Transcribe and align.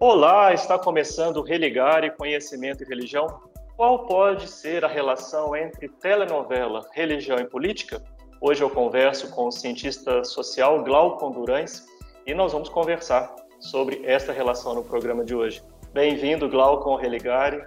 Olá, 0.00 0.54
está 0.54 0.78
começando 0.78 1.42
Religar 1.42 2.04
e 2.04 2.10
Conhecimento 2.12 2.84
e 2.84 2.86
Religião. 2.86 3.40
Qual 3.76 4.06
pode 4.06 4.46
ser 4.46 4.84
a 4.84 4.88
relação 4.88 5.56
entre 5.56 5.88
telenovela, 5.88 6.88
religião 6.92 7.36
e 7.36 7.44
política? 7.44 8.00
Hoje 8.40 8.62
eu 8.62 8.70
converso 8.70 9.28
com 9.30 9.48
o 9.48 9.50
cientista 9.50 10.22
social 10.22 10.84
Glaucon 10.84 11.32
Durães 11.32 11.84
e 12.24 12.32
nós 12.32 12.52
vamos 12.52 12.68
conversar 12.68 13.34
sobre 13.58 14.00
esta 14.04 14.32
relação 14.32 14.72
no 14.72 14.84
programa 14.84 15.24
de 15.24 15.34
hoje. 15.34 15.64
Bem-vindo, 15.92 16.48
Glaucon 16.48 16.94
Religare. 16.94 17.66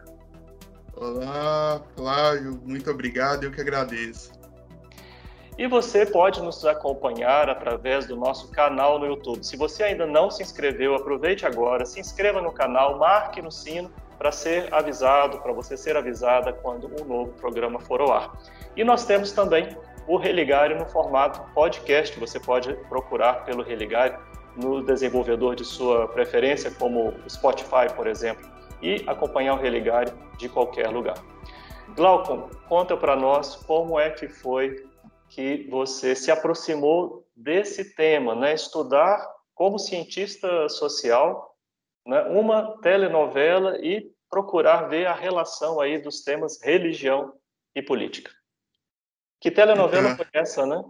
Olá, 0.95 1.81
Flávio, 1.97 2.61
muito 2.65 2.89
obrigado, 2.89 3.43
eu 3.43 3.51
que 3.51 3.59
agradeço. 3.59 4.31
E 5.61 5.67
você 5.67 6.07
pode 6.07 6.41
nos 6.41 6.65
acompanhar 6.65 7.47
através 7.47 8.07
do 8.07 8.15
nosso 8.15 8.49
canal 8.49 8.97
no 8.97 9.05
YouTube. 9.05 9.45
Se 9.45 9.55
você 9.55 9.83
ainda 9.83 10.07
não 10.07 10.31
se 10.31 10.41
inscreveu, 10.41 10.95
aproveite 10.95 11.45
agora, 11.45 11.85
se 11.85 11.99
inscreva 11.99 12.41
no 12.41 12.51
canal, 12.51 12.97
marque 12.97 13.43
no 13.43 13.51
sino 13.51 13.91
para 14.17 14.31
ser 14.31 14.73
avisado, 14.73 15.39
para 15.39 15.53
você 15.53 15.77
ser 15.77 15.95
avisada 15.95 16.51
quando 16.51 16.89
um 16.99 17.05
novo 17.05 17.33
programa 17.33 17.79
for 17.79 18.01
ao 18.01 18.11
ar. 18.11 18.31
E 18.75 18.83
nós 18.83 19.05
temos 19.05 19.33
também 19.33 19.77
o 20.07 20.17
Religare 20.17 20.73
no 20.73 20.87
formato 20.87 21.39
podcast. 21.53 22.19
Você 22.19 22.39
pode 22.39 22.73
procurar 22.89 23.45
pelo 23.45 23.61
Religare 23.61 24.17
no 24.55 24.83
desenvolvedor 24.83 25.55
de 25.55 25.63
sua 25.63 26.07
preferência, 26.07 26.71
como 26.71 27.13
Spotify, 27.29 27.85
por 27.95 28.07
exemplo, 28.07 28.49
e 28.81 29.03
acompanhar 29.05 29.53
o 29.53 29.61
Religare 29.61 30.11
de 30.39 30.49
qualquer 30.49 30.87
lugar. 30.87 31.17
Glaucon, 31.95 32.49
conta 32.67 32.97
para 32.97 33.15
nós 33.15 33.57
como 33.57 33.99
é 33.99 34.09
que 34.09 34.27
foi 34.27 34.89
que 35.31 35.65
você 35.69 36.13
se 36.13 36.29
aproximou 36.29 37.25
desse 37.35 37.95
tema, 37.95 38.35
né? 38.35 38.53
Estudar 38.53 39.25
como 39.55 39.79
cientista 39.79 40.67
social, 40.67 41.57
né? 42.05 42.21
uma 42.23 42.77
telenovela 42.81 43.77
e 43.79 44.11
procurar 44.29 44.89
ver 44.89 45.05
a 45.05 45.13
relação 45.13 45.79
aí 45.79 45.97
dos 46.01 46.21
temas 46.21 46.61
religião 46.61 47.33
e 47.73 47.81
política. 47.81 48.29
Que 49.39 49.49
telenovela 49.49 50.11
então, 50.11 50.17
foi 50.17 50.27
essa, 50.33 50.65
né? 50.65 50.83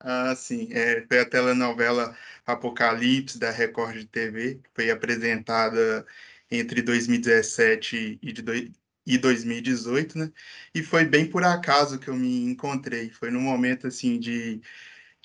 Ah, 0.00 0.34
sim. 0.34 0.68
É, 0.72 1.04
foi 1.06 1.20
a 1.20 1.28
telenovela 1.28 2.16
Apocalipse 2.46 3.38
da 3.38 3.50
Record 3.50 4.02
TV, 4.06 4.56
que 4.56 4.70
foi 4.74 4.90
apresentada 4.90 6.06
entre 6.50 6.80
2017 6.80 8.18
e, 8.22 8.32
de 8.32 8.72
e 9.08 9.18
2018, 9.18 10.18
né? 10.18 10.32
E 10.74 10.82
foi 10.82 11.04
bem 11.06 11.28
por 11.30 11.42
acaso 11.44 11.98
que 11.98 12.08
eu 12.08 12.14
me 12.16 12.44
encontrei. 12.44 13.10
Foi 13.10 13.30
num 13.30 13.40
momento 13.40 13.86
assim 13.86 14.18
de, 14.20 14.60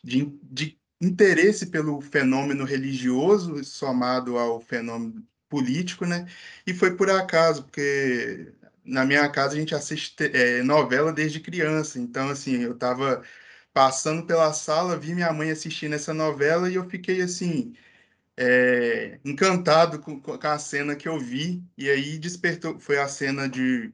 de, 0.03 0.25
de 0.43 0.79
interesse 1.01 1.67
pelo 1.67 2.01
fenômeno 2.01 2.65
religioso 2.65 3.63
somado 3.63 4.37
ao 4.37 4.61
fenômeno 4.61 5.25
político, 5.49 6.05
né? 6.05 6.27
E 6.65 6.73
foi 6.73 6.95
por 6.95 7.09
acaso, 7.09 7.63
porque 7.63 8.53
na 8.85 9.05
minha 9.05 9.29
casa 9.29 9.55
a 9.55 9.59
gente 9.59 9.75
assiste 9.75 10.15
é, 10.33 10.63
novela 10.63 11.11
desde 11.13 11.39
criança. 11.39 11.99
Então, 11.99 12.29
assim, 12.29 12.61
eu 12.63 12.73
estava 12.73 13.23
passando 13.73 14.25
pela 14.25 14.53
sala, 14.53 14.97
vi 14.97 15.13
minha 15.15 15.33
mãe 15.33 15.51
assistindo 15.51 15.93
essa 15.95 16.13
novela 16.13 16.69
e 16.69 16.75
eu 16.75 16.89
fiquei 16.89 17.21
assim 17.21 17.73
é, 18.37 19.19
encantado 19.23 19.99
com, 19.99 20.19
com, 20.19 20.33
a 20.41 20.59
cena 20.59 20.95
que 20.95 21.07
eu 21.07 21.19
vi, 21.19 21.63
e 21.77 21.89
aí 21.89 22.17
despertou, 22.17 22.79
foi 22.79 22.97
a 22.99 23.07
cena 23.07 23.47
de, 23.47 23.93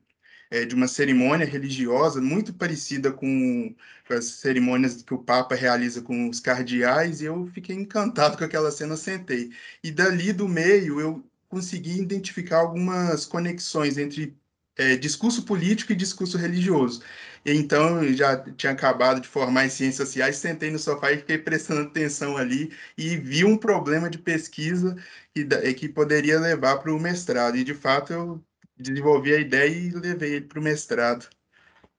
é, 0.52 0.66
de 0.66 0.76
uma 0.76 0.88
cerimônia 0.88 1.46
religiosa 1.46 2.22
muito 2.22 2.54
parecida 2.54 3.12
com, 3.12 3.76
com, 4.08 4.14
as 4.14 4.26
cerimônias 4.26 5.04
que 5.04 5.14
o 5.14 5.24
Papa 5.24 5.56
realiza 5.56 6.02
com 6.02 6.30
os 6.30 6.40
cardeais, 6.40 7.22
e 7.22 7.26
eu 7.26 7.48
fiquei 7.54 7.76
encantado 7.76 8.38
com 8.38 8.44
aquela 8.44 8.72
cena, 8.72 8.98
sentei. 8.98 9.52
E 9.84 9.92
dali 9.92 10.34
do 10.34 10.48
meio 10.48 11.00
eu 11.00 11.24
consegui 11.50 12.00
identificar 12.02 12.60
algumas 12.60 13.26
conexões 13.26 13.98
entre 13.98 14.38
é, 14.78 14.96
discurso 14.96 15.44
político 15.44 15.92
e 15.92 15.96
discurso 15.96 16.38
religioso. 16.38 17.02
Então, 17.46 18.04
eu 18.04 18.14
já 18.14 18.38
tinha 18.54 18.72
acabado 18.72 19.22
de 19.22 19.28
formar 19.28 19.66
em 19.66 19.70
ciências 19.70 20.08
sociais, 20.10 20.38
sentei 20.38 20.70
no 20.72 20.80
sofá 20.80 21.12
e 21.12 21.18
fiquei 21.18 21.38
prestando 21.38 21.82
atenção 21.82 22.38
ali 22.38 22.72
e 22.98 23.18
vi 23.18 23.46
um 23.46 23.58
problema 23.58 24.10
de 24.10 24.18
pesquisa 24.18 24.96
que, 25.34 25.46
que 25.74 25.90
poderia 25.90 26.40
levar 26.40 26.78
para 26.78 26.94
o 26.94 27.00
mestrado. 27.00 27.56
E, 27.58 27.64
de 27.64 27.74
fato, 27.74 28.14
eu 28.14 28.44
desenvolvi 28.78 29.34
a 29.34 29.40
ideia 29.40 29.70
e 29.70 29.92
levei 29.92 30.36
ele 30.36 30.46
para 30.46 30.60
o 30.60 30.64
mestrado. 30.64 31.28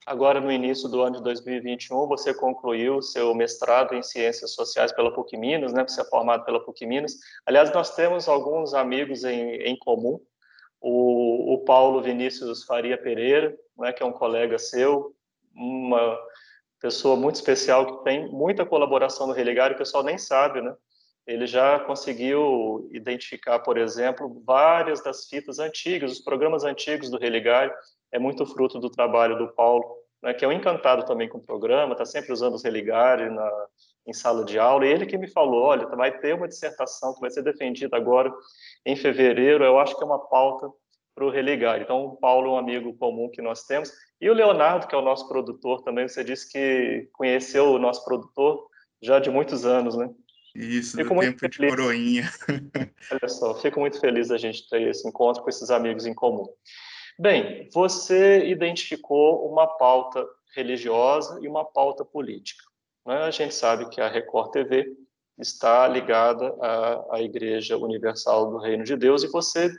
Agora, 0.06 0.40
no 0.40 0.50
início 0.50 0.88
do 0.88 1.02
ano 1.02 1.16
de 1.16 1.22
2021, 1.22 2.06
você 2.06 2.34
concluiu 2.34 3.00
seu 3.02 3.34
mestrado 3.34 3.94
em 3.94 4.02
Ciências 4.02 4.54
Sociais 4.54 4.92
pela 4.92 5.12
PUC 5.12 5.36
Minas, 5.36 5.72
né? 5.72 5.86
Você 5.86 6.00
é 6.00 6.04
formado 6.04 6.44
pela 6.44 6.64
PUC 6.64 6.86
Minas. 6.86 7.16
Aliás, 7.46 7.72
nós 7.72 7.94
temos 7.94 8.28
alguns 8.28 8.74
amigos 8.74 9.24
em, 9.24 9.56
em 9.56 9.78
comum 9.78 10.20
o, 10.80 11.54
o 11.54 11.58
Paulo 11.64 12.02
Vinícius 12.02 12.64
Faria 12.64 12.96
Pereira, 12.96 13.56
né, 13.78 13.92
que 13.92 14.02
é 14.02 14.06
um 14.06 14.12
colega 14.12 14.58
seu, 14.58 15.14
uma 15.60 16.18
pessoa 16.80 17.14
muito 17.16 17.36
especial 17.36 17.98
que 17.98 18.04
tem 18.04 18.30
muita 18.30 18.64
colaboração 18.64 19.26
no 19.26 19.34
Religário, 19.34 19.74
o 19.74 19.78
pessoal 19.78 20.02
nem 20.02 20.16
sabe, 20.16 20.62
né? 20.62 20.74
Ele 21.26 21.46
já 21.46 21.78
conseguiu 21.80 22.88
identificar, 22.92 23.58
por 23.60 23.76
exemplo, 23.76 24.42
várias 24.44 25.02
das 25.02 25.26
fitas 25.28 25.58
antigas, 25.58 26.12
os 26.12 26.20
programas 26.20 26.64
antigos 26.64 27.10
do 27.10 27.18
Religário, 27.18 27.72
é 28.10 28.18
muito 28.18 28.46
fruto 28.46 28.80
do 28.80 28.90
trabalho 28.90 29.36
do 29.36 29.48
Paulo, 29.52 29.84
né, 30.22 30.34
que 30.34 30.44
é 30.44 30.48
um 30.48 30.52
encantado 30.52 31.04
também 31.04 31.28
com 31.28 31.38
o 31.38 31.42
programa, 31.42 31.92
está 31.92 32.04
sempre 32.04 32.32
usando 32.32 32.54
os 32.54 32.64
Religário 32.64 33.32
na, 33.32 33.66
em 34.06 34.12
sala 34.12 34.44
de 34.44 34.58
aula, 34.58 34.86
e 34.86 34.90
ele 34.90 35.06
que 35.06 35.16
me 35.16 35.28
falou, 35.28 35.62
olha, 35.62 35.86
vai 35.88 36.18
ter 36.18 36.34
uma 36.34 36.48
dissertação 36.48 37.14
que 37.14 37.20
vai 37.20 37.30
ser 37.30 37.42
defendida 37.42 37.96
agora 37.96 38.32
em 38.84 38.96
fevereiro, 38.96 39.62
eu 39.62 39.78
acho 39.78 39.96
que 39.96 40.02
é 40.02 40.06
uma 40.06 40.18
pauta 40.18 40.70
para 41.20 41.26
o 41.26 41.30
Religar. 41.30 41.82
Então, 41.82 42.06
o 42.06 42.16
Paulo 42.16 42.48
é 42.48 42.50
um 42.52 42.56
amigo 42.56 42.94
comum 42.94 43.28
que 43.28 43.42
nós 43.42 43.64
temos, 43.64 43.92
e 44.18 44.30
o 44.30 44.32
Leonardo, 44.32 44.86
que 44.86 44.94
é 44.94 44.98
o 44.98 45.02
nosso 45.02 45.28
produtor 45.28 45.82
também, 45.82 46.08
você 46.08 46.24
disse 46.24 46.50
que 46.50 47.10
conheceu 47.12 47.72
o 47.72 47.78
nosso 47.78 48.02
produtor 48.06 48.66
já 49.02 49.18
de 49.18 49.28
muitos 49.28 49.66
anos, 49.66 49.94
né? 49.96 50.08
Isso, 50.54 50.96
fico 50.96 51.14
do 51.14 51.20
tempo 51.20 51.38
feliz. 51.38 51.58
de 51.58 51.68
coroinha. 51.68 52.30
Olha 53.12 53.28
só, 53.28 53.54
fico 53.60 53.80
muito 53.80 54.00
feliz 54.00 54.28
da 54.28 54.38
gente 54.38 54.66
ter 54.68 54.80
esse 54.88 55.06
encontro 55.06 55.42
com 55.42 55.50
esses 55.50 55.70
amigos 55.70 56.06
em 56.06 56.14
comum. 56.14 56.48
Bem, 57.18 57.68
você 57.70 58.46
identificou 58.46 59.46
uma 59.46 59.66
pauta 59.66 60.26
religiosa 60.56 61.38
e 61.42 61.48
uma 61.48 61.66
pauta 61.66 62.02
política. 62.02 62.64
Né? 63.06 63.18
A 63.18 63.30
gente 63.30 63.54
sabe 63.54 63.90
que 63.90 64.00
a 64.00 64.08
Record 64.08 64.52
TV 64.52 64.90
está 65.38 65.86
ligada 65.86 66.48
à, 66.60 67.16
à 67.16 67.22
Igreja 67.22 67.76
Universal 67.76 68.50
do 68.50 68.58
Reino 68.58 68.84
de 68.84 68.96
Deus 68.96 69.22
e 69.22 69.28
você 69.28 69.70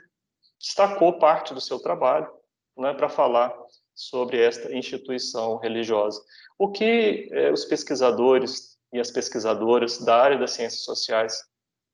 destacou 0.62 1.18
parte 1.18 1.52
do 1.52 1.60
seu 1.60 1.80
trabalho 1.80 2.30
né, 2.78 2.94
para 2.94 3.08
falar 3.08 3.52
sobre 3.94 4.40
esta 4.40 4.72
instituição 4.74 5.58
religiosa. 5.58 6.22
O 6.58 6.70
que 6.70 7.28
eh, 7.32 7.50
os 7.50 7.64
pesquisadores 7.64 8.78
e 8.92 9.00
as 9.00 9.10
pesquisadoras 9.10 9.98
da 9.98 10.16
área 10.16 10.38
das 10.38 10.52
ciências 10.52 10.84
sociais, 10.84 11.36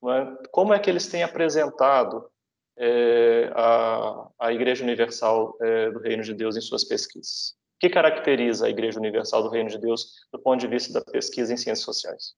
né, 0.02 0.36
como 0.52 0.74
é 0.74 0.78
que 0.78 0.90
eles 0.90 1.08
têm 1.08 1.22
apresentado 1.22 2.30
eh, 2.76 3.50
a, 3.54 4.28
a 4.38 4.52
Igreja 4.52 4.84
Universal 4.84 5.56
eh, 5.60 5.90
do 5.90 6.00
Reino 6.00 6.22
de 6.22 6.34
Deus 6.34 6.56
em 6.56 6.60
suas 6.60 6.84
pesquisas? 6.84 7.56
O 7.76 7.80
que 7.80 7.88
caracteriza 7.88 8.66
a 8.66 8.70
Igreja 8.70 8.98
Universal 8.98 9.42
do 9.42 9.48
Reino 9.48 9.70
de 9.70 9.78
Deus 9.78 10.26
do 10.32 10.38
ponto 10.38 10.60
de 10.60 10.66
vista 10.66 10.92
da 10.92 11.00
pesquisa 11.10 11.52
em 11.52 11.56
ciências 11.56 11.84
sociais? 11.84 12.34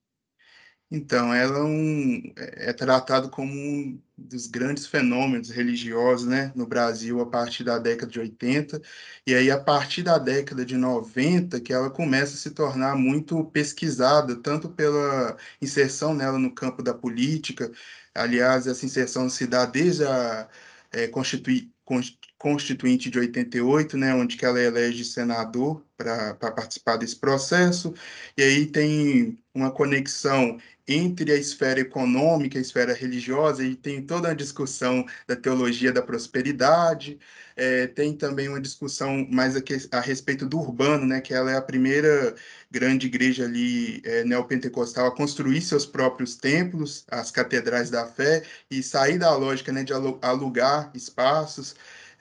Então, 0.91 1.33
ela 1.33 1.59
é, 1.59 1.63
um, 1.63 2.33
é 2.37 2.73
tratado 2.73 3.31
como 3.31 3.53
um 3.53 4.01
dos 4.19 4.49
grandes 4.49 4.87
fenômenos 4.87 5.49
religiosos 5.49 6.27
né, 6.27 6.53
no 6.57 6.67
Brasil 6.67 7.21
a 7.21 7.27
partir 7.27 7.63
da 7.63 7.79
década 7.79 8.11
de 8.11 8.19
80, 8.19 8.83
e 9.25 9.35
aí 9.35 9.51
a 9.51 9.59
partir 9.61 10.03
da 10.03 10.19
década 10.19 10.65
de 10.65 10.77
90 10.77 11.61
que 11.61 11.73
ela 11.73 11.91
começa 11.91 12.35
a 12.35 12.37
se 12.37 12.51
tornar 12.51 12.97
muito 12.97 13.45
pesquisada, 13.47 14.35
tanto 14.37 14.69
pela 14.69 15.37
inserção 15.63 16.13
nela 16.13 16.39
no 16.39 16.53
campo 16.53 16.83
da 16.83 16.93
política, 16.93 17.71
aliás, 18.15 18.67
essa 18.67 18.85
inserção 18.85 19.29
se 19.31 19.47
dá 19.47 19.65
desde 19.67 20.05
a 20.05 20.49
é, 20.93 21.07
constitui, 21.09 21.71
Constituinte 22.39 23.11
de 23.11 23.19
88, 23.19 23.99
né, 23.99 24.15
onde 24.15 24.37
que 24.37 24.47
ela 24.47 24.61
elege 24.61 25.05
senador 25.05 25.85
para 25.97 26.35
participar 26.35 26.97
desse 26.97 27.17
processo, 27.17 27.93
e 28.37 28.43
aí 28.43 28.67
tem 28.67 29.39
uma 29.55 29.71
conexão 29.71 30.59
entre 30.87 31.33
a 31.33 31.37
esfera 31.37 31.81
econômica 31.81 32.57
e 32.57 32.59
a 32.59 32.63
esfera 32.63 32.93
religiosa, 32.93 33.65
e 33.65 33.77
tem 33.77 34.03
toda 34.03 34.31
a 34.31 34.35
discussão 34.35 35.05
da 35.27 35.37
teologia 35.37 35.93
da 35.93 36.03
prosperidade, 36.03 37.19
é, 37.57 37.87
tem 37.87 38.17
também 38.17 38.49
uma 38.49 38.61
discussão 38.61 39.27
mais 39.31 39.55
a, 39.55 39.61
que, 39.63 39.77
a, 39.93 40.01
respeito 40.01 40.47
do 40.47 40.59
urbano, 40.59 41.07
né, 41.07 41.21
que 41.21 41.33
ela 41.35 41.51
é 41.53 41.57
a 41.57 41.63
primeira 41.63 42.35
grande 42.71 43.07
igreja 43.07 43.45
ali 43.45 44.01
é, 44.05 44.25
neopentecostal 44.25 45.07
a 45.07 45.15
construir 45.15 45.61
seus 45.61 45.87
próprios 45.87 46.37
templos, 46.37 47.05
as 47.11 47.31
catedrais 47.31 47.91
da 47.91 48.07
fé, 48.07 48.43
e 48.71 48.83
sair 48.83 49.19
da 49.19 49.35
lógica 49.37 49.73
né, 49.73 49.85
de 49.85 49.93
alugar 49.93 50.91
espaços, 50.95 51.75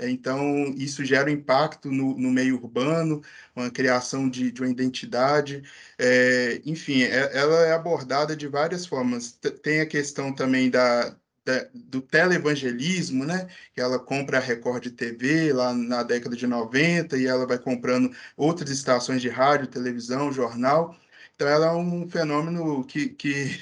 então, 0.08 0.74
isso 0.78 1.04
gera 1.04 1.30
um 1.30 1.34
impacto 1.34 1.92
no, 1.92 2.18
no 2.18 2.32
meio 2.32 2.56
urbano, 2.56 3.22
uma 3.56 3.70
criação 3.70 4.30
de, 4.30 4.52
de 4.52 4.62
uma 4.62 4.70
identidade. 4.70 5.64
É, 5.98 6.62
enfim, 6.66 7.04
é, 7.04 7.38
ela 7.38 7.66
é 7.66 7.74
abordada 7.74 8.36
de 8.36 8.48
várias 8.48 8.86
formas. 8.86 9.32
Tem 9.62 9.82
a 9.82 9.86
questão 9.86 10.34
também 10.34 10.70
da, 10.70 11.16
do 11.74 12.02
televangelismo, 12.02 13.26
né? 13.26 13.48
Que 13.74 13.82
ela 13.82 14.00
compra 14.00 14.38
a 14.38 14.42
Record 14.42 14.88
TV 14.92 15.54
lá 15.54 15.74
na 15.74 16.04
década 16.04 16.36
de 16.36 16.48
90 16.48 17.18
e 17.18 17.26
ela 17.26 17.46
vai 17.48 17.58
comprando 17.58 18.12
outras 18.38 18.70
estações 18.70 19.22
de 19.22 19.30
rádio, 19.30 19.68
televisão, 19.68 20.32
jornal. 20.32 20.96
Então, 21.36 21.48
ela 21.48 21.68
é 21.68 21.72
um 21.72 22.08
fenômeno 22.10 22.84
que, 22.86 23.10
que, 23.10 23.60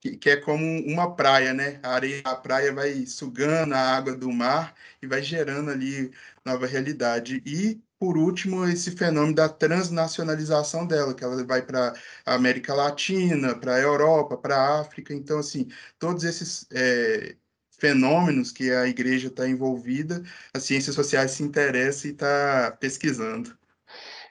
que, 0.00 0.30
é 0.30 0.36
como 0.36 0.64
uma 0.86 1.14
praia, 1.14 1.52
né? 1.52 1.80
A 1.82 1.90
areia, 1.94 2.22
a 2.24 2.36
praia 2.36 2.72
vai 2.72 3.06
sugando 3.06 3.74
a 3.74 3.78
água 3.78 4.14
do 4.14 4.30
mar 4.32 4.74
e 5.02 5.06
vai 5.06 5.22
gerando 5.22 5.70
ali 5.70 6.12
nova 6.44 6.66
realidade. 6.66 7.42
E 7.44 7.80
por 7.98 8.16
último, 8.16 8.64
esse 8.64 8.92
fenômeno 8.92 9.34
da 9.34 9.48
transnacionalização 9.48 10.86
dela, 10.86 11.14
que 11.14 11.24
ela 11.24 11.44
vai 11.44 11.62
para 11.62 11.94
a 12.24 12.34
América 12.34 12.72
Latina, 12.74 13.56
para 13.58 13.74
a 13.74 13.80
Europa, 13.80 14.36
para 14.36 14.56
a 14.56 14.80
África. 14.80 15.12
Então, 15.12 15.40
assim, 15.40 15.68
todos 15.98 16.22
esses 16.22 16.66
é, 16.72 17.34
fenômenos 17.78 18.52
que 18.52 18.70
a 18.70 18.86
igreja 18.86 19.28
está 19.28 19.48
envolvida, 19.48 20.22
as 20.54 20.62
ciências 20.62 20.94
sociais 20.94 21.32
se 21.32 21.42
interessam 21.42 22.10
e 22.10 22.12
está 22.12 22.76
pesquisando. 22.78 23.56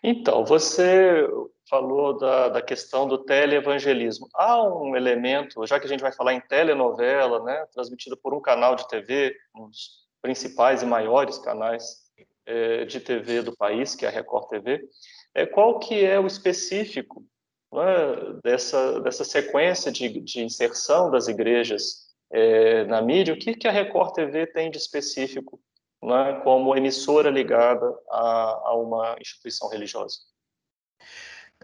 Então, 0.01 0.45
você 0.45 1.27
falou 1.69 2.17
da, 2.17 2.49
da 2.49 2.61
questão 2.61 3.07
do 3.07 3.17
televangelismo. 3.17 4.27
Há 4.33 4.63
um 4.63 4.95
elemento, 4.95 5.65
já 5.65 5.79
que 5.79 5.85
a 5.85 5.89
gente 5.89 6.01
vai 6.01 6.11
falar 6.11 6.33
em 6.33 6.41
telenovela, 6.41 7.43
né, 7.43 7.65
transmitida 7.73 8.15
por 8.15 8.33
um 8.33 8.41
canal 8.41 8.75
de 8.75 8.87
TV, 8.87 9.35
um 9.55 9.67
dos 9.69 10.07
principais 10.21 10.81
e 10.81 10.85
maiores 10.85 11.37
canais 11.37 12.07
é, 12.45 12.85
de 12.85 12.99
TV 12.99 13.41
do 13.41 13.55
país, 13.55 13.95
que 13.95 14.05
é 14.05 14.09
a 14.09 14.11
Record 14.11 14.47
TV, 14.47 14.87
é, 15.33 15.45
qual 15.45 15.79
que 15.79 16.03
é 16.03 16.19
o 16.19 16.25
específico 16.25 17.23
é, 17.73 18.41
dessa, 18.43 18.99
dessa 19.01 19.23
sequência 19.23 19.91
de, 19.91 20.21
de 20.21 20.41
inserção 20.41 21.11
das 21.11 21.27
igrejas 21.27 22.07
é, 22.31 22.85
na 22.85 23.01
mídia? 23.01 23.33
O 23.33 23.39
que, 23.39 23.53
que 23.53 23.67
a 23.67 23.71
Record 23.71 24.13
TV 24.13 24.47
tem 24.47 24.71
de 24.71 24.77
específico 24.77 25.59
é, 26.03 26.33
como 26.41 26.75
emissora 26.75 27.29
ligada 27.29 27.85
a, 28.09 28.61
a 28.65 28.75
uma 28.75 29.15
instituição 29.19 29.69
religiosa? 29.69 30.17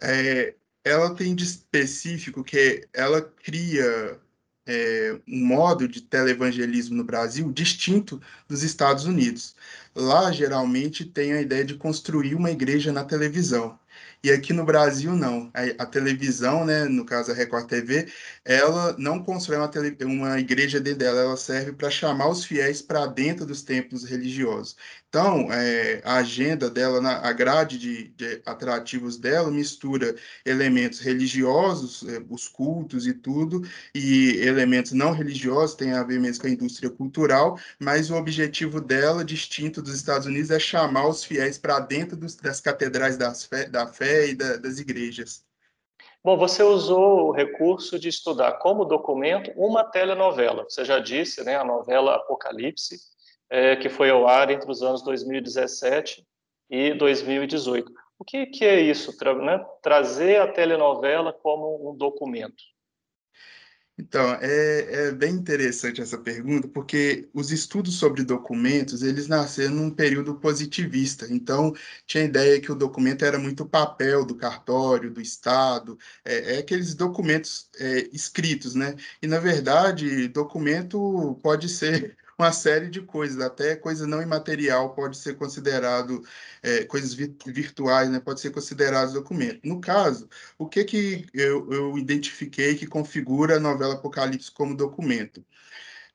É, 0.01 0.55
ela 0.83 1.15
tem 1.15 1.35
de 1.35 1.43
específico 1.43 2.43
que 2.43 2.87
ela 2.93 3.21
cria 3.21 4.19
é, 4.65 5.19
um 5.27 5.45
modo 5.45 5.87
de 5.87 6.01
televangelismo 6.01 6.95
no 6.95 7.03
Brasil 7.03 7.51
distinto 7.51 8.21
dos 8.47 8.63
Estados 8.63 9.05
Unidos. 9.05 9.55
Lá, 9.95 10.31
geralmente, 10.31 11.05
tem 11.05 11.33
a 11.33 11.41
ideia 11.41 11.65
de 11.65 11.75
construir 11.75 12.35
uma 12.35 12.51
igreja 12.51 12.91
na 12.91 13.03
televisão. 13.05 13.79
E 14.25 14.31
aqui 14.31 14.53
no 14.53 14.63
Brasil, 14.63 15.13
não. 15.17 15.51
A, 15.53 15.83
a, 15.83 15.85
televisão, 15.85 16.63
né, 16.63 16.85
no 16.85 17.05
caso 17.05 17.31
a 17.31 17.35
Record 17.35 17.67
TV, 17.67 18.07
ela 18.45 18.95
não 18.97 19.21
constrói 19.21 19.57
uma, 19.57 19.67
tele, 19.67 19.97
uma 20.05 20.39
igreja 20.39 20.79
dentro 20.79 20.99
dela, 20.99 21.19
ela 21.19 21.35
serve 21.37 21.73
para 21.73 21.89
chamar 21.89 22.29
os 22.29 22.45
fiéis 22.45 22.81
para 22.81 23.05
dentro 23.05 23.45
dos 23.45 23.61
templos 23.61 24.05
religiosos. 24.05 24.77
Então, 25.09 25.51
é, 25.51 26.01
a 26.05 26.15
agenda 26.15 26.69
dela, 26.69 27.01
na, 27.01 27.17
a 27.17 27.33
grade 27.33 27.77
de, 27.77 28.07
de, 28.15 28.41
atrativos 28.45 29.17
dela 29.17 29.51
mistura 29.51 30.15
elementos 30.45 30.99
religiosos, 30.99 32.03
é, 32.07 32.23
os 32.29 32.47
cultos 32.47 33.05
e 33.05 33.13
tudo, 33.13 33.61
e 33.93 34.37
elementos 34.37 34.93
não 34.93 35.11
religiosos, 35.11 35.75
tem 35.75 35.91
a 35.91 36.01
ver 36.01 36.19
mesmo 36.19 36.41
com 36.41 36.47
a 36.47 36.49
indústria 36.49 36.89
cultural, 36.89 37.59
mas 37.77 38.09
o 38.09 38.15
objetivo 38.15 38.79
dela, 38.79 39.23
distinto 39.23 39.81
dos 39.81 39.93
Estados 39.93 40.25
Unidos, 40.25 40.49
é 40.49 40.59
chamar 40.59 41.07
os 41.07 41.23
fiéis 41.25 41.57
para 41.57 41.79
dentro 41.79 42.15
dos, 42.15 42.35
das 42.35 42.61
catedrais 42.61 43.17
das 43.17 43.43
fé, 43.43 43.67
da 43.67 43.85
fé 43.85 44.12
e 44.27 44.36
da, 44.36 44.57
das 44.57 44.80
igrejas. 44.80 45.44
Bom, 46.24 46.38
você 46.38 46.63
usou 46.63 47.27
o 47.27 47.31
recurso 47.31 48.00
de 48.00 48.07
estudar 48.07 48.54
como 48.54 48.86
documento 48.86 49.51
uma 49.57 49.83
telenovela. 49.83 50.63
Você 50.63 50.86
já 50.86 51.00
disse, 51.00 51.44
né, 51.44 51.57
a 51.57 51.65
novela 51.65 52.15
Apocalipse, 52.15 52.98
é, 53.50 53.75
que 53.75 53.89
foi 53.89 54.10
ao 54.10 54.25
ar 54.25 54.50
entre 54.50 54.71
os 54.71 54.81
anos 54.81 55.04
2017 55.04 56.25
e 56.69 56.94
2018. 56.94 57.92
O 58.18 58.24
que, 58.24 58.45
que 58.45 58.63
é 58.63 58.80
isso, 58.80 59.18
tra 59.18 59.36
né? 59.36 59.63
trazer 59.81 60.39
a 60.39 60.51
telenovela 60.51 61.33
como 61.33 61.92
um 61.92 61.95
documento? 61.95 62.63
Então, 63.97 64.33
é, 64.41 65.07
é, 65.09 65.11
bem 65.11 65.33
interessante 65.35 66.01
essa 66.01 66.17
pergunta, 66.17 66.67
porque 66.67 67.29
os 67.31 67.51
estudos 67.51 67.95
sobre 67.99 68.23
documentos, 68.23 69.03
eles 69.03 69.27
nasceram 69.27 69.75
num 69.75 69.91
período 69.91 70.35
positivista. 70.35 71.27
Então, 71.29 71.71
tinha 72.07 72.23
a 72.23 72.25
ideia 72.27 72.59
que 72.59 72.71
o 72.71 72.75
documento 72.75 73.23
era 73.23 73.37
muito 73.37 73.67
papel 73.67 74.25
do 74.25 74.35
cartório, 74.35 75.11
do 75.11 75.21
Estado, 75.21 75.97
é, 76.25 76.55
é 76.55 76.57
aqueles 76.59 76.95
documentos 76.95 77.69
é, 77.79 78.09
escritos, 78.11 78.73
né? 78.73 78.95
E, 79.21 79.27
na 79.27 79.39
verdade, 79.39 80.27
documento 80.27 81.39
pode 81.43 81.69
ser 81.69 82.17
uma 82.43 82.51
série 82.51 82.89
de 82.89 83.01
coisas, 83.01 83.39
até 83.41 83.75
coisa 83.75 84.05
não 84.07 84.21
imaterial 84.21 84.93
pode 84.93 85.17
ser 85.17 85.35
considerado, 85.35 86.23
é, 86.61 86.83
coisas 86.85 87.13
virtuais, 87.13 88.09
né, 88.09 88.19
pode 88.19 88.41
ser 88.41 88.51
considerado 88.51 89.13
documento. 89.13 89.61
No 89.63 89.79
caso, 89.81 90.29
o 90.57 90.67
que, 90.67 90.83
que 90.83 91.25
eu, 91.33 91.71
eu 91.71 91.97
identifiquei 91.97 92.75
que 92.75 92.85
configura 92.87 93.57
a 93.57 93.59
novela 93.59 93.95
Apocalipse 93.95 94.51
como 94.51 94.75
documento? 94.75 95.43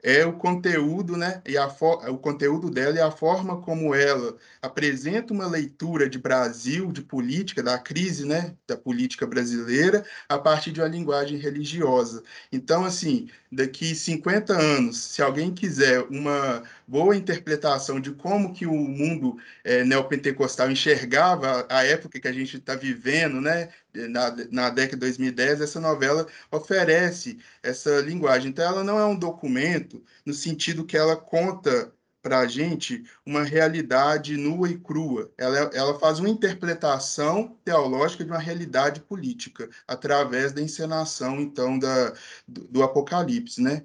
É 0.02 0.24
o 0.24 0.32
conteúdo, 0.34 1.16
né, 1.16 1.42
e 1.46 1.56
a 1.56 1.66
o 2.08 2.18
conteúdo 2.18 2.70
dela 2.70 2.96
e 2.96 3.00
a 3.00 3.10
forma 3.10 3.60
como 3.60 3.94
ela 3.94 4.36
apresenta 4.62 5.32
uma 5.32 5.46
leitura 5.46 6.08
de 6.08 6.18
Brasil, 6.18 6.92
de 6.92 7.02
política, 7.02 7.62
da 7.62 7.78
crise, 7.78 8.24
né, 8.24 8.54
da 8.66 8.76
política 8.76 9.26
brasileira, 9.26 10.04
a 10.28 10.38
partir 10.38 10.72
de 10.72 10.80
uma 10.80 10.88
linguagem 10.88 11.38
religiosa. 11.38 12.22
Então, 12.52 12.84
assim, 12.84 13.28
daqui 13.50 13.94
50 13.94 14.52
anos, 14.52 14.98
se 14.98 15.22
alguém 15.22 15.52
quiser 15.52 16.00
uma 16.02 16.62
boa 16.86 17.16
interpretação 17.16 18.00
de 18.00 18.12
como 18.12 18.52
que 18.52 18.66
o 18.66 18.72
mundo 18.74 19.36
é, 19.64 19.84
neopentecostal 19.84 20.70
enxergava 20.70 21.66
a 21.68 21.84
época 21.84 22.20
que 22.20 22.28
a 22.28 22.32
gente 22.32 22.56
está 22.56 22.74
vivendo, 22.74 23.40
né, 23.40 23.68
na, 24.06 24.36
na 24.50 24.70
década 24.70 24.96
de 24.96 25.00
2010, 25.00 25.60
essa 25.60 25.80
novela 25.80 26.26
oferece 26.52 27.38
essa 27.62 28.00
linguagem. 28.00 28.50
Então, 28.50 28.64
ela 28.64 28.84
não 28.84 28.98
é 28.98 29.04
um 29.04 29.18
documento 29.18 30.02
no 30.24 30.32
sentido 30.32 30.84
que 30.84 30.96
ela 30.96 31.16
conta 31.16 31.92
para 32.22 32.40
a 32.40 32.46
gente 32.46 33.04
uma 33.24 33.42
realidade 33.42 34.36
nua 34.36 34.68
e 34.68 34.78
crua. 34.78 35.32
Ela, 35.38 35.70
ela 35.72 35.98
faz 35.98 36.18
uma 36.18 36.28
interpretação 36.28 37.56
teológica 37.64 38.24
de 38.24 38.30
uma 38.30 38.38
realidade 38.38 39.00
política 39.00 39.68
através 39.86 40.52
da 40.52 40.60
encenação, 40.60 41.40
então, 41.40 41.78
da, 41.78 42.12
do, 42.46 42.64
do 42.68 42.82
Apocalipse, 42.82 43.62
né? 43.62 43.82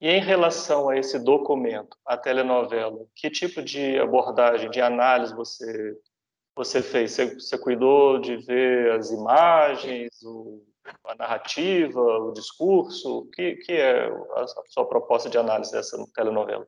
E 0.00 0.08
em 0.08 0.20
relação 0.20 0.88
a 0.88 0.96
esse 0.96 1.18
documento, 1.18 1.96
a 2.06 2.16
telenovela, 2.16 3.04
que 3.16 3.28
tipo 3.28 3.60
de 3.60 3.98
abordagem, 3.98 4.70
de 4.70 4.80
análise 4.80 5.34
você 5.34 5.98
você 6.58 6.82
fez? 6.82 7.12
Você, 7.12 7.34
você 7.34 7.56
cuidou 7.56 8.20
de 8.20 8.36
ver 8.36 8.90
as 8.92 9.10
imagens, 9.10 10.10
o, 10.24 10.64
a 11.04 11.14
narrativa, 11.14 12.00
o 12.00 12.32
discurso? 12.32 13.20
O 13.20 13.26
que, 13.26 13.56
que 13.56 13.72
é 13.72 14.08
a 14.08 14.46
sua 14.66 14.86
proposta 14.86 15.30
de 15.30 15.38
análise 15.38 15.70
dessa 15.70 15.96
telenovela? 16.14 16.66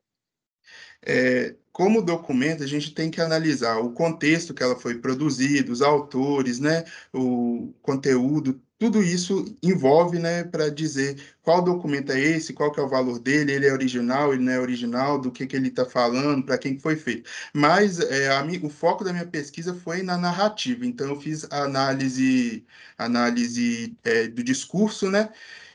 É, 1.03 1.57
como 1.73 2.03
documento, 2.03 2.63
a 2.63 2.67
gente 2.67 2.95
tem 2.95 3.11
que 3.11 3.21
analisar 3.21 3.79
o 3.79 3.93
contexto 3.93 4.55
que 4.55 4.63
ela 4.63 4.77
foi 4.77 4.99
produzida, 4.99 5.73
os 5.73 5.83
autores, 5.83 6.61
né, 6.61 6.85
o 7.13 7.73
conteúdo, 7.83 8.61
tudo 8.81 9.03
isso 9.03 9.45
envolve, 9.63 10.19
né, 10.19 10.43
para 10.43 10.71
dizer 10.71 11.23
qual 11.43 11.63
documento 11.63 12.13
é 12.13 12.19
esse, 12.19 12.55
qual 12.55 12.73
que 12.73 12.81
é 12.81 12.83
o 12.83 12.89
valor 12.89 13.19
dele, 13.19 13.53
ele 13.53 13.67
é 13.67 13.73
original, 13.73 14.33
ele 14.33 14.43
não 14.43 14.53
é 14.53 14.59
original, 14.59 15.21
do 15.21 15.31
que, 15.31 15.47
que 15.47 15.55
ele 15.55 15.69
está 15.69 15.85
falando, 15.85 16.47
para 16.47 16.57
quem 16.57 16.79
foi 16.79 16.97
feito. 16.97 17.31
Mas 17.55 18.01
é, 18.01 18.31
a, 18.31 18.43
o 18.63 18.71
foco 18.71 19.05
da 19.05 19.13
minha 19.13 19.27
pesquisa 19.27 19.75
foi 19.75 20.03
na 20.03 20.17
narrativa, 20.17 20.87
então 20.87 21.09
eu 21.11 21.21
fiz 21.21 21.47
análise, 21.51 22.67
análise 22.97 23.99
é, 24.03 24.29
do 24.29 24.43
discurso, 24.43 25.11
né, 25.11 25.31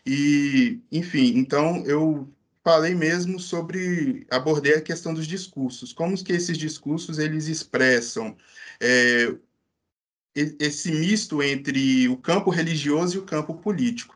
e, 0.06 0.82
enfim, 0.92 1.38
então 1.38 1.86
eu 1.86 2.28
falei 2.64 2.96
mesmo 2.96 3.40
sobre, 3.40 4.26
abordei 4.32 4.74
a 4.76 4.82
questão 4.82 5.14
dos 5.14 5.28
discursos, 5.28 5.94
como 5.94 6.18
que 6.24 6.34
esses 6.34 6.58
discursos 6.58 7.20
eles 7.20 7.48
expressam 7.48 8.36
é, 8.82 9.36
esse 10.36 10.92
misto 10.92 11.42
entre 11.42 12.10
o 12.10 12.18
campo 12.18 12.50
religioso 12.50 13.16
e 13.16 13.20
o 13.20 13.26
campo 13.26 13.56
político. 13.56 14.16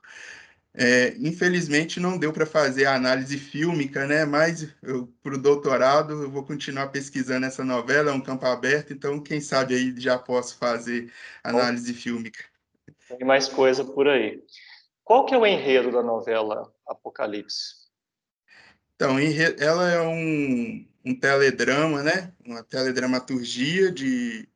É, 0.74 1.16
infelizmente 1.18 2.00
não 2.00 2.18
deu 2.18 2.32
para 2.32 2.46
fazer 2.46 2.86
a 2.86 2.96
análise 2.96 3.38
fílmica, 3.38 4.06
né? 4.06 4.24
Mas 4.26 4.68
para 5.24 5.34
o 5.34 5.42
doutorado 5.42 6.24
eu 6.24 6.30
vou 6.30 6.44
continuar 6.44 6.88
pesquisando 6.88 7.46
essa 7.46 7.66
novela, 7.66 8.12
é 8.12 8.14
um 8.14 8.22
campo 8.22 8.46
aberto, 8.46 8.94
então 8.94 9.20
quem 9.20 9.42
sabe 9.42 9.76
aí 9.76 9.94
já 9.98 10.18
posso 10.18 10.58
fazer 10.58 11.12
análise 11.44 11.92
Bom, 11.92 12.00
fílmica. 12.00 12.44
Tem 13.08 13.26
mais 13.26 13.48
coisa 13.48 13.84
por 13.84 14.08
aí. 14.08 14.44
Qual 15.04 15.26
que 15.26 15.34
é 15.34 15.38
o 15.38 15.46
enredo 15.46 15.92
da 15.92 16.04
novela 16.04 16.72
Apocalipse? 16.88 17.80
Então, 18.96 19.18
ela 19.58 19.90
é 19.90 20.02
um, 20.02 20.86
um 21.04 21.16
teledrama, 21.20 22.04
né? 22.04 22.32
Uma 22.46 22.62
teledramaturgia 22.62 23.92
de, 23.92 24.48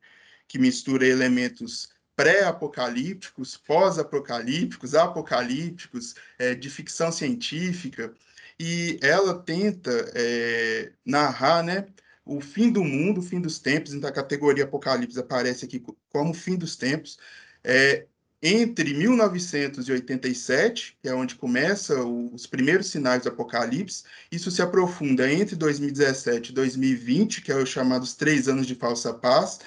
que 0.53 0.60
mistura 0.60 1.07
elementos 1.07 1.89
pré-apocalípticos, 2.15 3.57
pós-apocalípticos, 3.57 4.93
apocalípticos, 4.93 6.13
é, 6.38 6.53
de 6.53 6.69
ficção 6.69 7.12
científica. 7.12 8.13
e 8.60 9.00
ela 9.01 9.39
tenta 9.39 9.89
é, 10.13 10.91
narrar, 11.03 11.63
né, 11.63 11.88
o 12.24 12.39
fim 12.39 12.72
do 12.72 12.83
mundo, 12.83 13.19
o 13.19 13.24
fim 13.24 13.41
dos 13.41 13.57
tempos, 13.57 13.93
então 13.93 14.07
a 14.07 14.13
categoria 14.13 14.65
Apocalipse 14.65 15.19
aparece 15.19 15.65
aqui 15.65 15.83
como 16.12 16.29
o 16.29 16.36
fim 16.36 16.55
dos 16.55 16.75
tempos, 16.75 17.17
é, 17.63 18.05
entre 18.39 18.93
1987, 18.93 21.00
que 21.01 21.10
é 21.10 21.15
onde 21.15 21.33
começa 21.33 22.00
os 22.05 22.45
primeiros 22.45 22.91
sinais 22.91 23.24
do 23.24 23.29
Apocalipse, 23.29 24.03
isso 24.31 24.51
se 24.51 24.62
aprofunda 24.62 25.31
entre 25.31 25.55
2017 25.55 26.51
e 26.51 26.53
2020, 26.53 27.41
que 27.41 27.51
é 27.51 27.55
os 27.55 27.69
chamados 27.69 28.13
três 28.13 28.48
anos 28.48 28.67
de 28.67 28.75
falsa 28.75 29.15
paz, 29.15 29.60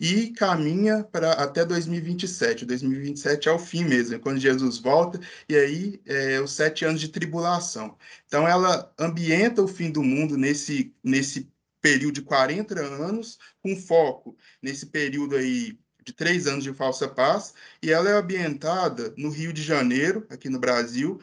e 0.00 0.30
caminha 0.32 1.04
para 1.04 1.32
até 1.32 1.64
2027. 1.64 2.64
2027 2.64 3.48
é 3.48 3.52
o 3.52 3.58
fim 3.58 3.84
mesmo, 3.84 4.14
é 4.14 4.18
quando 4.18 4.40
Jesus 4.40 4.78
volta, 4.78 5.20
e 5.48 5.54
aí 5.54 6.00
é 6.06 6.40
os 6.40 6.52
sete 6.52 6.84
anos 6.86 7.00
de 7.00 7.08
tribulação. 7.08 7.96
Então, 8.26 8.48
ela 8.48 8.90
ambienta 8.98 9.62
o 9.62 9.68
fim 9.68 9.90
do 9.90 10.02
mundo 10.02 10.38
nesse, 10.38 10.94
nesse 11.04 11.52
período 11.82 12.14
de 12.14 12.22
40 12.22 12.80
anos, 12.80 13.38
com 13.62 13.76
foco 13.76 14.36
nesse 14.62 14.86
período 14.86 15.36
aí 15.36 15.78
de 16.04 16.14
três 16.14 16.46
anos 16.46 16.64
de 16.64 16.72
falsa 16.72 17.06
paz, 17.06 17.52
e 17.82 17.92
ela 17.92 18.08
é 18.08 18.14
ambientada 18.14 19.12
no 19.18 19.28
Rio 19.30 19.52
de 19.52 19.62
Janeiro, 19.62 20.26
aqui 20.30 20.48
no 20.48 20.58
Brasil, 20.58 21.20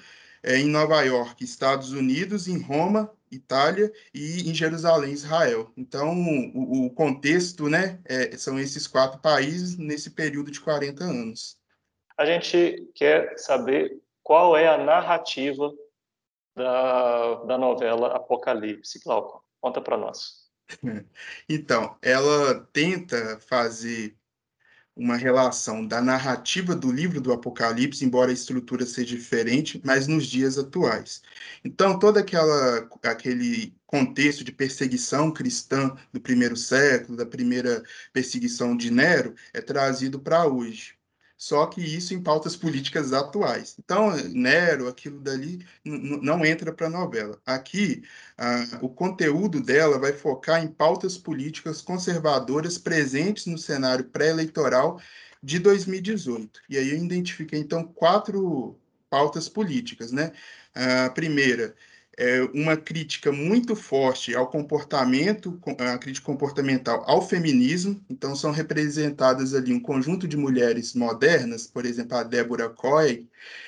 é, 0.47 0.57
em 0.57 0.69
Nova 0.69 1.01
York, 1.01 1.43
Estados 1.43 1.91
Unidos, 1.91 2.47
em 2.47 2.57
Roma, 2.57 3.11
Itália, 3.29 3.91
e 4.13 4.49
em 4.49 4.55
Jerusalém, 4.55 5.11
Israel. 5.11 5.69
Então, 5.75 6.15
o, 6.55 6.85
o 6.85 6.89
contexto 6.91 7.67
né, 7.67 7.99
é, 8.05 8.37
são 8.37 8.57
esses 8.57 8.87
quatro 8.87 9.19
países 9.19 9.77
nesse 9.77 10.11
período 10.11 10.49
de 10.49 10.61
40 10.61 11.03
anos. 11.03 11.57
A 12.17 12.25
gente 12.25 12.89
quer 12.95 13.37
saber 13.37 14.01
qual 14.23 14.55
é 14.55 14.69
a 14.69 14.77
narrativa 14.77 15.69
da, 16.55 17.35
da 17.43 17.57
novela 17.57 18.15
Apocalipse, 18.15 19.01
Glauco. 19.03 19.43
Conta 19.59 19.81
para 19.81 19.97
nós. 19.97 20.47
Então, 21.49 21.97
ela 22.01 22.67
tenta 22.73 23.39
fazer 23.39 24.17
uma 24.97 25.15
relação 25.15 25.85
da 25.85 26.01
narrativa 26.01 26.75
do 26.75 26.91
livro 26.91 27.21
do 27.21 27.31
Apocalipse, 27.31 28.03
embora 28.03 28.31
a 28.31 28.33
estrutura 28.33 28.85
seja 28.85 29.15
diferente, 29.15 29.81
mas 29.83 30.07
nos 30.07 30.25
dias 30.27 30.57
atuais. 30.57 31.21
Então, 31.63 31.99
todo 31.99 32.17
aquela, 32.17 32.89
aquele 33.03 33.73
contexto 33.85 34.43
de 34.43 34.51
perseguição 34.51 35.31
cristã 35.31 35.95
do 36.11 36.19
primeiro 36.19 36.57
século, 36.57 37.17
da 37.17 37.25
primeira 37.25 37.83
perseguição 38.11 38.75
de 38.75 38.91
Nero, 38.91 39.35
é 39.53 39.61
trazido 39.61 40.19
para 40.19 40.47
hoje 40.47 40.96
só 41.37 41.67
que 41.67 41.81
isso 41.81 42.13
em 42.13 42.21
pautas 42.21 42.55
políticas 42.55 43.13
atuais. 43.13 43.75
Então, 43.77 44.15
Nero, 44.33 44.87
aquilo 44.87 45.19
dali, 45.19 45.63
não 45.85 46.43
entra 46.43 46.73
para 46.73 46.87
a 46.87 46.89
novela. 46.89 47.39
Aqui, 47.45 48.03
o 48.81 48.89
conteúdo 48.89 49.61
dela 49.61 49.99
vai 49.99 50.13
focar 50.13 50.63
em 50.63 50.67
pautas 50.67 51.17
políticas 51.17 51.81
conservadoras 51.81 52.77
presentes 52.77 53.45
no 53.45 53.57
cenário 53.57 54.05
pré-eleitoral 54.05 54.99
de 55.43 55.59
2018. 55.59 56.59
E 56.67 56.77
aí 56.77 56.89
eu 56.89 56.97
identifiquei, 56.97 57.59
então, 57.59 57.83
quatro 57.83 58.75
pautas 59.09 59.47
políticas, 59.47 60.11
né? 60.11 60.31
A 60.73 61.09
primeira 61.11 61.75
é, 62.17 62.41
uma 62.53 62.75
crítica 62.75 63.31
muito 63.31 63.75
forte 63.75 64.35
ao 64.35 64.47
comportamento, 64.47 65.59
a 65.77 65.97
crítica 65.99 66.25
comportamental 66.25 67.03
ao 67.07 67.21
feminismo. 67.21 68.03
Então, 68.09 68.35
são 68.35 68.51
representadas 68.51 69.53
ali 69.53 69.71
um 69.71 69.79
conjunto 69.79 70.27
de 70.27 70.35
mulheres 70.35 70.95
modernas, 70.95 71.67
por 71.67 71.85
exemplo, 71.85 72.17
a 72.17 72.23
Débora 72.23 72.69
Coy, 72.69 73.27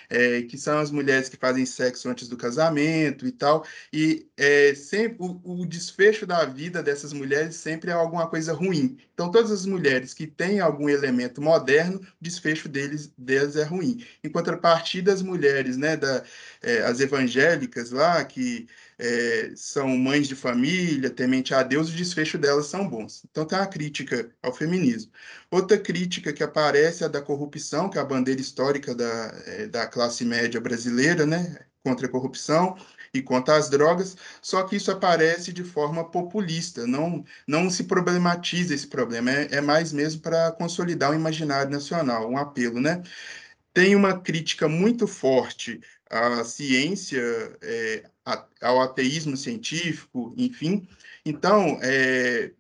é, 0.10 0.42
que 0.44 0.58
são 0.58 0.80
as 0.80 0.92
mulheres 0.92 1.30
que 1.30 1.38
fazem 1.38 1.66
sexo 1.66 2.10
antes 2.10 2.28
do 2.28 2.38
casamento 2.38 3.28
e 3.28 3.32
tal. 3.32 3.66
E 3.94 4.28
é, 4.38 4.74
sempre 4.76 5.18
o, 5.20 5.40
o, 5.44 5.66
desfecho 5.66 6.26
da 6.26 6.46
vida 6.46 6.82
dessas 6.82 7.14
mulheres 7.14 7.56
sempre 7.56 7.92
é 7.92 7.94
alguma 7.94 8.28
coisa 8.28 8.54
ruim. 8.54 8.98
Então, 9.14 9.32
todas 9.32 9.52
as 9.52 9.66
mulheres 9.66 10.14
que 10.14 10.26
têm 10.26 10.60
algum 10.60 10.90
elemento 10.90 11.42
moderno, 11.42 12.00
o 12.00 12.06
desfecho 12.20 12.68
deles, 12.68 13.12
deles 13.18 13.56
é 13.56 13.64
ruim. 13.64 14.06
Em 14.24 14.30
contrapartida, 14.30 15.14
as 15.14 15.22
mulheres, 15.22 15.78
né, 15.78 15.96
da, 15.96 16.24
é, 16.62 16.80
as 16.84 17.00
evangélicas 17.00 17.92
lá, 17.92 18.24
que 18.26 18.68
é, 19.00 19.52
são 19.56 19.88
mães 19.98 20.28
de 20.28 20.36
família, 20.36 21.10
temente 21.10 21.54
a 21.54 21.64
Deus, 21.64 21.90
o 21.90 21.96
desfecho 21.96 22.38
delas 22.38 22.68
são 22.68 22.88
bons. 22.88 23.24
Então 23.32 23.46
tem 23.46 23.58
uma 23.58 23.66
crítica 23.68 24.30
ao 24.44 24.54
feminismo. 24.54 25.12
Outra 25.50 25.78
crítica 25.78 26.34
que 26.34 26.44
aparece 26.44 27.04
é 27.04 27.06
a 27.08 27.10
da 27.10 27.22
corrupção, 27.22 27.90
que 27.90 27.98
é 27.98 28.02
a 28.02 28.06
bandeira 28.06 28.42
histórica 28.42 28.94
da, 28.94 29.06
é, 29.46 29.68
da 29.68 29.88
classe 29.88 30.26
média 30.26 30.60
brasileira, 30.60 31.26
né, 31.26 31.66
contra 31.84 32.08
a 32.08 32.10
corrupção 32.10 32.76
e 33.14 33.22
contra 33.22 33.56
as 33.58 33.70
drogas, 33.70 34.16
só 34.42 34.64
que 34.64 34.76
isso 34.76 34.92
aparece 34.92 35.52
de 35.54 35.64
forma 35.64 36.10
populista, 36.10 36.86
não, 36.86 37.24
não 37.48 37.70
se 37.70 37.86
problematiza 37.86 38.74
esse 38.76 38.88
problema, 38.88 39.32
é, 39.32 39.48
é 39.56 39.62
mais 39.62 39.92
mesmo 39.94 40.22
para 40.22 40.52
consolidar 40.52 41.12
o 41.12 41.16
imaginário 41.16 41.72
nacional, 41.72 42.30
um 42.30 42.38
apelo, 42.38 42.80
né? 42.80 43.02
Tem 43.74 43.96
uma 43.96 44.20
crítica 44.20 44.68
muito 44.68 45.08
forte 45.08 45.82
à 46.10 46.44
ciência, 46.44 47.22
é, 47.62 48.10
ao 48.62 48.82
ateísmo 48.82 49.36
científico, 49.38 50.34
enfim. 50.38 50.88
Então, 51.26 51.80
é, 51.82 52.52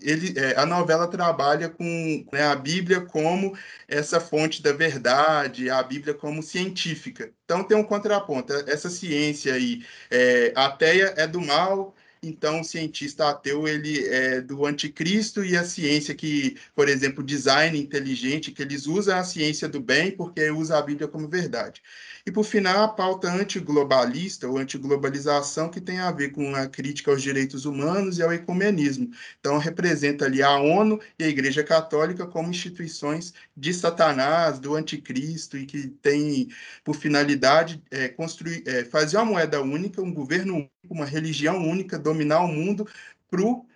ele, 0.00 0.38
é, 0.38 0.56
a 0.58 0.64
novela 0.64 1.08
trabalha 1.08 1.68
com 1.68 2.26
né, 2.32 2.42
a 2.44 2.54
Bíblia 2.54 3.00
como 3.00 3.56
essa 3.88 4.20
fonte 4.20 4.62
da 4.62 4.72
verdade, 4.72 5.70
a 5.70 5.82
Bíblia 5.82 6.14
como 6.14 6.42
científica. 6.42 7.32
Então 7.44 7.64
tem 7.64 7.76
um 7.76 7.82
contraponto. 7.84 8.52
Essa 8.66 8.88
ciência 8.88 9.54
aí, 9.54 9.84
é, 10.10 10.52
ateia 10.54 11.14
é 11.16 11.26
do 11.26 11.40
mal, 11.40 11.94
então 12.22 12.60
o 12.60 12.64
cientista 12.64 13.28
ateu 13.30 13.66
ele 13.66 14.06
é 14.06 14.40
do 14.40 14.66
anticristo 14.66 15.44
e 15.44 15.56
a 15.56 15.64
ciência 15.64 16.14
que, 16.14 16.56
por 16.74 16.88
exemplo, 16.88 17.22
design 17.22 17.78
inteligente, 17.78 18.52
que 18.52 18.62
eles 18.62 18.86
usam 18.86 19.18
a 19.18 19.24
ciência 19.24 19.68
do 19.68 19.80
bem 19.80 20.10
porque 20.10 20.50
usa 20.50 20.78
a 20.78 20.82
Bíblia 20.82 21.08
como 21.08 21.28
verdade. 21.28 21.82
E, 22.28 22.30
por 22.30 22.44
final, 22.44 22.82
a 22.84 22.88
pauta 22.88 23.32
antiglobalista 23.32 24.46
ou 24.46 24.58
antiglobalização, 24.58 25.70
que 25.70 25.80
tem 25.80 25.98
a 25.98 26.10
ver 26.10 26.30
com 26.30 26.54
a 26.54 26.66
crítica 26.66 27.10
aos 27.10 27.22
direitos 27.22 27.64
humanos 27.64 28.18
e 28.18 28.22
ao 28.22 28.30
ecumenismo. 28.30 29.10
Então, 29.40 29.56
representa 29.56 30.26
ali 30.26 30.42
a 30.42 30.58
ONU 30.58 31.00
e 31.18 31.24
a 31.24 31.28
Igreja 31.28 31.64
Católica 31.64 32.26
como 32.26 32.50
instituições 32.50 33.32
de 33.56 33.72
Satanás, 33.72 34.58
do 34.58 34.74
anticristo, 34.74 35.56
e 35.56 35.64
que 35.64 35.88
tem 35.88 36.48
por 36.84 36.94
finalidade 36.94 37.82
é, 37.90 38.08
construir, 38.08 38.62
é, 38.66 38.84
fazer 38.84 39.16
uma 39.16 39.24
moeda 39.24 39.62
única, 39.62 40.02
um 40.02 40.12
governo 40.12 40.68
uma 40.88 41.04
religião 41.04 41.58
única, 41.58 41.98
dominar 41.98 42.40
o 42.40 42.48
mundo 42.48 42.86
para 43.30 43.42
o 43.42 43.66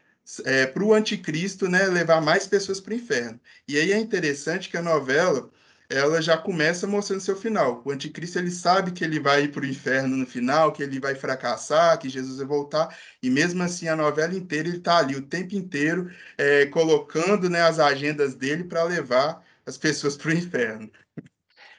é, 0.44 0.66
para 0.66 0.84
o 0.84 0.94
anticristo 0.94 1.68
né, 1.68 1.86
levar 1.86 2.20
mais 2.20 2.46
pessoas 2.46 2.80
para 2.80 2.92
o 2.92 2.96
inferno. 2.96 3.40
E 3.66 3.76
aí 3.76 3.92
é 3.92 3.98
interessante 3.98 4.68
que 4.68 4.76
a 4.76 4.82
novela 4.82 5.50
ela 5.90 6.22
já 6.22 6.38
começa 6.38 6.86
mostrando 6.86 7.20
seu 7.20 7.36
final. 7.36 7.82
O 7.84 7.90
anticristo 7.90 8.38
ele 8.38 8.50
sabe 8.50 8.92
que 8.92 9.04
ele 9.04 9.20
vai 9.20 9.44
ir 9.44 9.52
para 9.52 9.62
o 9.62 9.66
inferno 9.66 10.16
no 10.16 10.26
final, 10.26 10.72
que 10.72 10.82
ele 10.82 10.98
vai 10.98 11.14
fracassar, 11.14 11.98
que 11.98 12.08
Jesus 12.08 12.38
vai 12.38 12.46
voltar, 12.46 12.96
e 13.22 13.28
mesmo 13.28 13.62
assim 13.62 13.88
a 13.88 13.96
novela 13.96 14.34
inteira 14.34 14.68
ele 14.68 14.78
está 14.78 14.98
ali 14.98 15.16
o 15.16 15.26
tempo 15.26 15.54
inteiro 15.54 16.10
é, 16.38 16.66
colocando 16.66 17.50
né, 17.50 17.60
as 17.60 17.78
agendas 17.78 18.34
dele 18.34 18.64
para 18.64 18.84
levar 18.84 19.44
as 19.66 19.76
pessoas 19.76 20.16
para 20.16 20.30
o 20.30 20.32
inferno. 20.32 20.90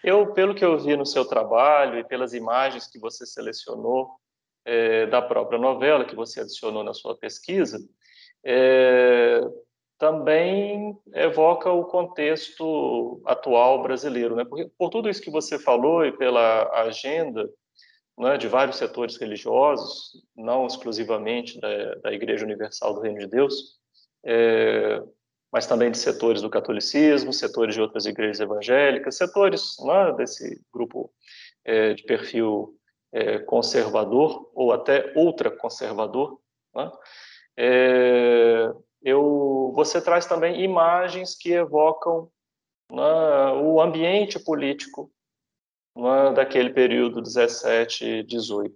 Eu, 0.03 0.33
pelo 0.33 0.53
que 0.53 0.63
eu 0.63 0.77
vi 0.77 0.95
no 0.95 1.05
seu 1.05 1.25
trabalho 1.25 1.97
e 1.97 2.03
pelas 2.03 2.33
imagens 2.33 2.87
que 2.87 2.99
você 2.99 3.25
selecionou 3.25 4.11
é, 4.65 5.05
da 5.07 5.21
própria 5.21 5.59
novela, 5.59 6.05
que 6.05 6.15
você 6.15 6.41
adicionou 6.41 6.83
na 6.83 6.93
sua 6.93 7.17
pesquisa, 7.17 7.79
é, 8.43 9.41
também 9.97 10.97
evoca 11.13 11.71
o 11.71 11.85
contexto 11.85 13.21
atual 13.25 13.81
brasileiro, 13.81 14.35
né? 14.35 14.43
Porque, 14.43 14.69
por 14.77 14.89
tudo 14.89 15.09
isso 15.09 15.21
que 15.21 15.31
você 15.31 15.57
falou 15.57 16.05
e 16.05 16.11
pela 16.11 16.69
agenda 16.81 17.49
né, 18.17 18.37
de 18.37 18.47
vários 18.47 18.77
setores 18.77 19.17
religiosos, 19.17 20.11
não 20.35 20.67
exclusivamente 20.67 21.59
da, 21.59 21.95
da 21.95 22.13
Igreja 22.13 22.45
Universal 22.45 22.93
do 22.93 23.01
Reino 23.01 23.19
de 23.19 23.27
Deus, 23.27 23.79
é, 24.25 25.01
mas 25.51 25.67
também 25.67 25.91
de 25.91 25.97
setores 25.97 26.41
do 26.41 26.49
catolicismo, 26.49 27.31
setores 27.31 27.75
de 27.75 27.81
outras 27.81 28.05
igrejas 28.05 28.39
evangélicas, 28.39 29.17
setores 29.17 29.75
né, 29.85 30.13
desse 30.17 30.61
grupo 30.73 31.11
é, 31.63 31.93
de 31.93 32.03
perfil 32.03 32.77
é, 33.13 33.37
conservador 33.39 34.49
ou 34.53 34.73
até 34.73 35.13
ultraconservador, 35.15 36.39
né? 36.75 36.91
É, 37.55 38.73
eu, 39.03 39.71
você 39.75 40.01
traz 40.01 40.25
também 40.25 40.63
imagens 40.63 41.35
que 41.35 41.51
evocam 41.51 42.31
né, 42.89 43.51
o 43.61 43.79
ambiente 43.79 44.39
político 44.39 45.11
né, 45.95 46.33
daquele 46.33 46.71
período 46.71 47.21
17 47.21 48.23
18. 48.23 48.75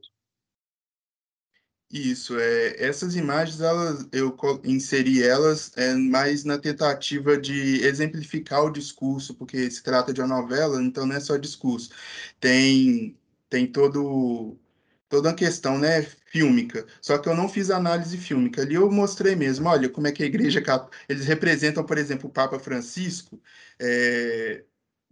Isso, 1.90 2.38
é, 2.38 2.84
essas 2.84 3.16
imagens 3.16 3.62
elas, 3.62 4.08
eu 4.12 4.36
inseri 4.66 5.24
elas 5.24 5.72
é, 5.78 5.94
mais 5.96 6.44
na 6.44 6.58
tentativa 6.58 7.38
de 7.38 7.82
exemplificar 7.86 8.66
o 8.66 8.70
discurso, 8.70 9.34
porque 9.34 9.72
se 9.72 9.82
trata 9.82 10.14
de 10.14 10.20
uma 10.20 10.28
novela, 10.28 10.82
então 10.84 11.06
não 11.06 11.16
é 11.16 11.20
só 11.22 11.38
discurso. 11.38 11.90
Tem, 12.42 13.18
tem 13.50 13.68
todo 13.68 14.58
toda 15.10 15.30
a 15.30 15.34
questão, 15.34 15.80
né, 15.80 16.02
fílmica. 16.32 16.86
Só 17.02 17.18
que 17.18 17.30
eu 17.30 17.36
não 17.36 17.48
fiz 17.50 17.70
análise 17.70 18.18
fílmica. 18.18 18.62
Ali 18.62 18.76
eu 18.76 18.92
mostrei 18.92 19.36
mesmo, 19.36 19.68
olha, 19.70 19.90
como 19.90 20.08
é 20.08 20.12
que 20.12 20.24
a 20.24 20.26
igreja 20.26 20.62
eles 21.08 21.26
representam, 21.26 21.84
por 21.86 21.98
exemplo, 21.98 22.28
o 22.30 22.32
Papa 22.32 22.60
Francisco, 22.60 23.42
é, 23.80 24.64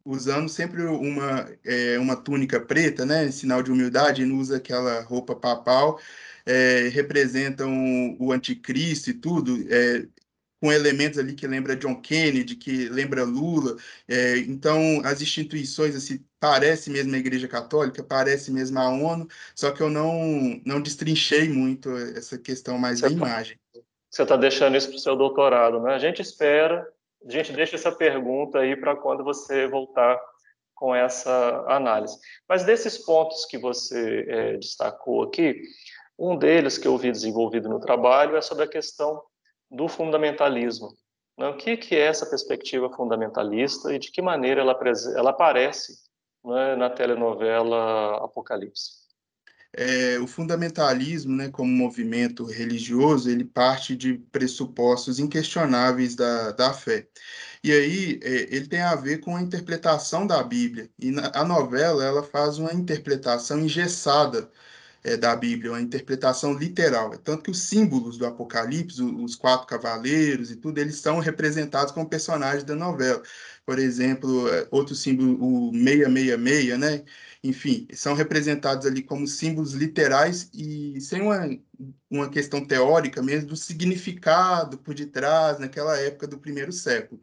usando 0.03 0.49
sempre 0.49 0.83
uma, 0.83 1.49
é, 1.63 1.97
uma 1.99 2.15
túnica 2.15 2.59
preta, 2.59 3.05
né, 3.05 3.31
sinal 3.31 3.63
de 3.63 3.71
humildade, 3.71 4.25
não 4.25 4.37
usa 4.37 4.57
aquela 4.57 5.01
roupa 5.01 5.35
papal, 5.35 5.99
é, 6.45 6.89
representam 6.89 8.17
o 8.19 8.31
anticristo 8.31 9.09
e 9.09 9.13
tudo, 9.13 9.57
com 10.61 10.71
elementos 10.71 11.19
ali 11.19 11.33
que 11.35 11.47
lembra 11.47 11.75
John 11.75 12.01
Kennedy, 12.01 12.55
que 12.55 12.89
lembra 12.89 13.23
Lula. 13.23 13.77
Então, 14.47 15.01
as 15.03 15.21
instituições, 15.21 15.95
assim, 15.95 16.23
parece 16.45 16.91
mesmo 16.91 17.15
a 17.15 17.17
Igreja 17.17 17.47
Católica, 17.47 18.03
parece 18.03 18.51
mesmo 18.51 18.77
a 18.77 18.87
ONU, 18.87 19.27
só 19.55 19.71
que 19.71 19.81
eu 19.81 19.89
não, 19.89 20.61
não 20.63 20.79
destrinchei 20.79 21.49
muito 21.49 21.89
essa 22.15 22.37
questão 22.37 22.77
mais 22.77 22.99
você 22.99 23.09
da 23.09 23.09
tá, 23.09 23.15
imagem. 23.15 23.59
Você 24.11 24.21
está 24.21 24.37
deixando 24.37 24.77
isso 24.77 24.89
para 24.89 24.97
o 24.97 24.99
seu 24.99 25.15
doutorado, 25.15 25.81
né? 25.81 25.95
A 25.95 25.97
gente 25.97 26.21
espera, 26.21 26.87
a 27.27 27.31
gente 27.31 27.51
deixa 27.51 27.75
essa 27.75 27.91
pergunta 27.91 28.59
aí 28.59 28.75
para 28.75 28.95
quando 28.95 29.23
você 29.23 29.67
voltar 29.67 30.21
com 30.75 30.93
essa 30.93 31.65
análise. 31.67 32.15
Mas 32.47 32.63
desses 32.63 32.95
pontos 32.99 33.45
que 33.45 33.57
você 33.57 34.25
é, 34.27 34.57
destacou 34.57 35.23
aqui, 35.23 35.63
um 36.19 36.37
deles 36.37 36.77
que 36.77 36.87
eu 36.87 36.95
vi 36.95 37.11
desenvolvido 37.11 37.67
no 37.67 37.79
trabalho 37.79 38.37
é 38.37 38.41
sobre 38.41 38.65
a 38.65 38.69
questão 38.69 39.19
do 39.71 39.87
fundamentalismo. 39.87 40.95
Né? 41.39 41.47
O 41.47 41.57
que, 41.57 41.75
que 41.75 41.95
é 41.95 42.01
essa 42.01 42.27
perspectiva 42.27 42.87
fundamentalista 42.91 43.91
e 43.91 43.97
de 43.97 44.11
que 44.11 44.21
maneira 44.21 44.61
ela, 44.61 44.77
ela 45.17 45.31
aparece 45.31 46.04
né, 46.45 46.75
na 46.75 46.89
telenovela 46.89 48.23
Apocalipse? 48.23 49.05
É, 49.77 50.17
o 50.19 50.27
fundamentalismo, 50.27 51.35
né, 51.35 51.49
como 51.49 51.69
movimento 51.69 52.45
religioso, 52.45 53.29
ele 53.29 53.43
parte 53.43 53.93
de 53.95 54.13
pressupostos 54.31 55.19
inquestionáveis 55.19 56.15
da, 56.15 56.51
da 56.51 56.73
fé. 56.73 57.07
E 57.61 57.71
aí 57.73 58.19
é, 58.23 58.55
ele 58.55 58.67
tem 58.67 58.79
a 58.81 58.95
ver 58.95 59.19
com 59.19 59.35
a 59.35 59.41
interpretação 59.41 60.25
da 60.25 60.41
Bíblia. 60.43 60.89
E 60.97 61.11
na, 61.11 61.29
a 61.35 61.43
novela 61.43 62.05
ela 62.05 62.23
faz 62.23 62.57
uma 62.57 62.73
interpretação 62.73 63.59
engessada 63.59 64.49
é, 65.03 65.17
da 65.17 65.35
Bíblia, 65.35 65.71
uma 65.71 65.81
interpretação 65.81 66.53
literal. 66.53 67.13
É 67.13 67.17
tanto 67.17 67.43
que 67.43 67.51
os 67.51 67.59
símbolos 67.59 68.17
do 68.17 68.25
Apocalipse, 68.25 69.01
os 69.03 69.35
quatro 69.35 69.67
cavaleiros 69.67 70.51
e 70.51 70.55
tudo, 70.55 70.79
eles 70.79 70.95
são 70.97 71.19
representados 71.19 71.91
como 71.93 72.09
personagens 72.09 72.63
da 72.63 72.75
novela. 72.75 73.21
Por 73.65 73.79
exemplo, 73.79 74.47
é, 74.49 74.67
outro 74.71 74.93
símbolo, 74.95 75.69
o 75.69 75.71
666, 75.73 76.79
né? 76.79 77.03
Enfim, 77.43 77.87
são 77.93 78.13
representados 78.13 78.85
ali 78.85 79.01
como 79.03 79.27
símbolos 79.27 79.73
literais 79.73 80.49
e 80.53 80.99
sem 81.01 81.21
uma, 81.21 81.49
uma 82.09 82.29
questão 82.29 82.65
teórica 82.65 83.21
mesmo 83.23 83.49
do 83.49 83.55
significado 83.55 84.77
por 84.77 84.93
detrás 84.93 85.59
naquela 85.59 85.97
época 85.97 86.27
do 86.27 86.37
primeiro 86.39 86.71
século. 86.71 87.21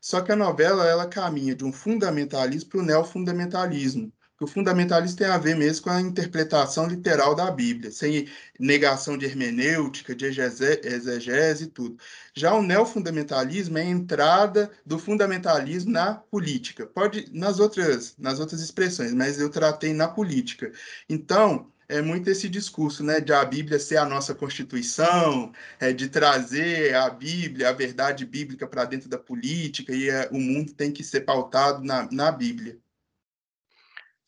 Só 0.00 0.20
que 0.22 0.32
a 0.32 0.36
novela 0.36 0.86
ela 0.88 1.08
caminha 1.08 1.54
de 1.54 1.64
um 1.64 1.72
fundamentalismo 1.72 2.70
para 2.70 2.80
o 2.80 2.82
neofundamentalismo 2.84 4.12
o 4.40 4.46
fundamentalismo 4.46 5.18
tem 5.18 5.26
a 5.26 5.36
ver 5.38 5.54
mesmo 5.54 5.84
com 5.84 5.90
a 5.90 6.00
interpretação 6.00 6.86
literal 6.86 7.34
da 7.34 7.50
Bíblia, 7.50 7.90
sem 7.90 8.26
negação 8.58 9.18
de 9.18 9.26
hermenêutica, 9.26 10.14
de 10.14 10.24
exegese 10.24 11.64
e 11.64 11.66
tudo. 11.66 11.98
Já 12.34 12.54
o 12.54 12.62
neofundamentalismo 12.62 13.76
é 13.76 13.82
a 13.82 13.84
entrada 13.84 14.70
do 14.84 14.98
fundamentalismo 14.98 15.92
na 15.92 16.14
política. 16.14 16.86
Pode 16.86 17.26
nas 17.32 17.58
outras 17.60 18.16
nas 18.18 18.40
outras 18.40 18.62
expressões, 18.62 19.12
mas 19.12 19.38
eu 19.38 19.50
tratei 19.50 19.92
na 19.92 20.08
política. 20.08 20.72
Então, 21.08 21.70
é 21.88 22.00
muito 22.00 22.30
esse 22.30 22.48
discurso, 22.48 23.02
né, 23.04 23.20
de 23.20 23.32
a 23.32 23.44
Bíblia 23.44 23.78
ser 23.78 23.96
a 23.96 24.06
nossa 24.06 24.34
constituição, 24.34 25.52
é, 25.78 25.92
de 25.92 26.08
trazer 26.08 26.94
a 26.94 27.10
Bíblia, 27.10 27.68
a 27.68 27.72
verdade 27.72 28.24
bíblica 28.24 28.66
para 28.66 28.84
dentro 28.84 29.08
da 29.08 29.18
política, 29.18 29.92
e 29.94 30.08
é, 30.08 30.28
o 30.32 30.38
mundo 30.38 30.72
tem 30.72 30.92
que 30.92 31.02
ser 31.04 31.22
pautado 31.22 31.84
na, 31.84 32.08
na 32.12 32.30
Bíblia. 32.32 32.78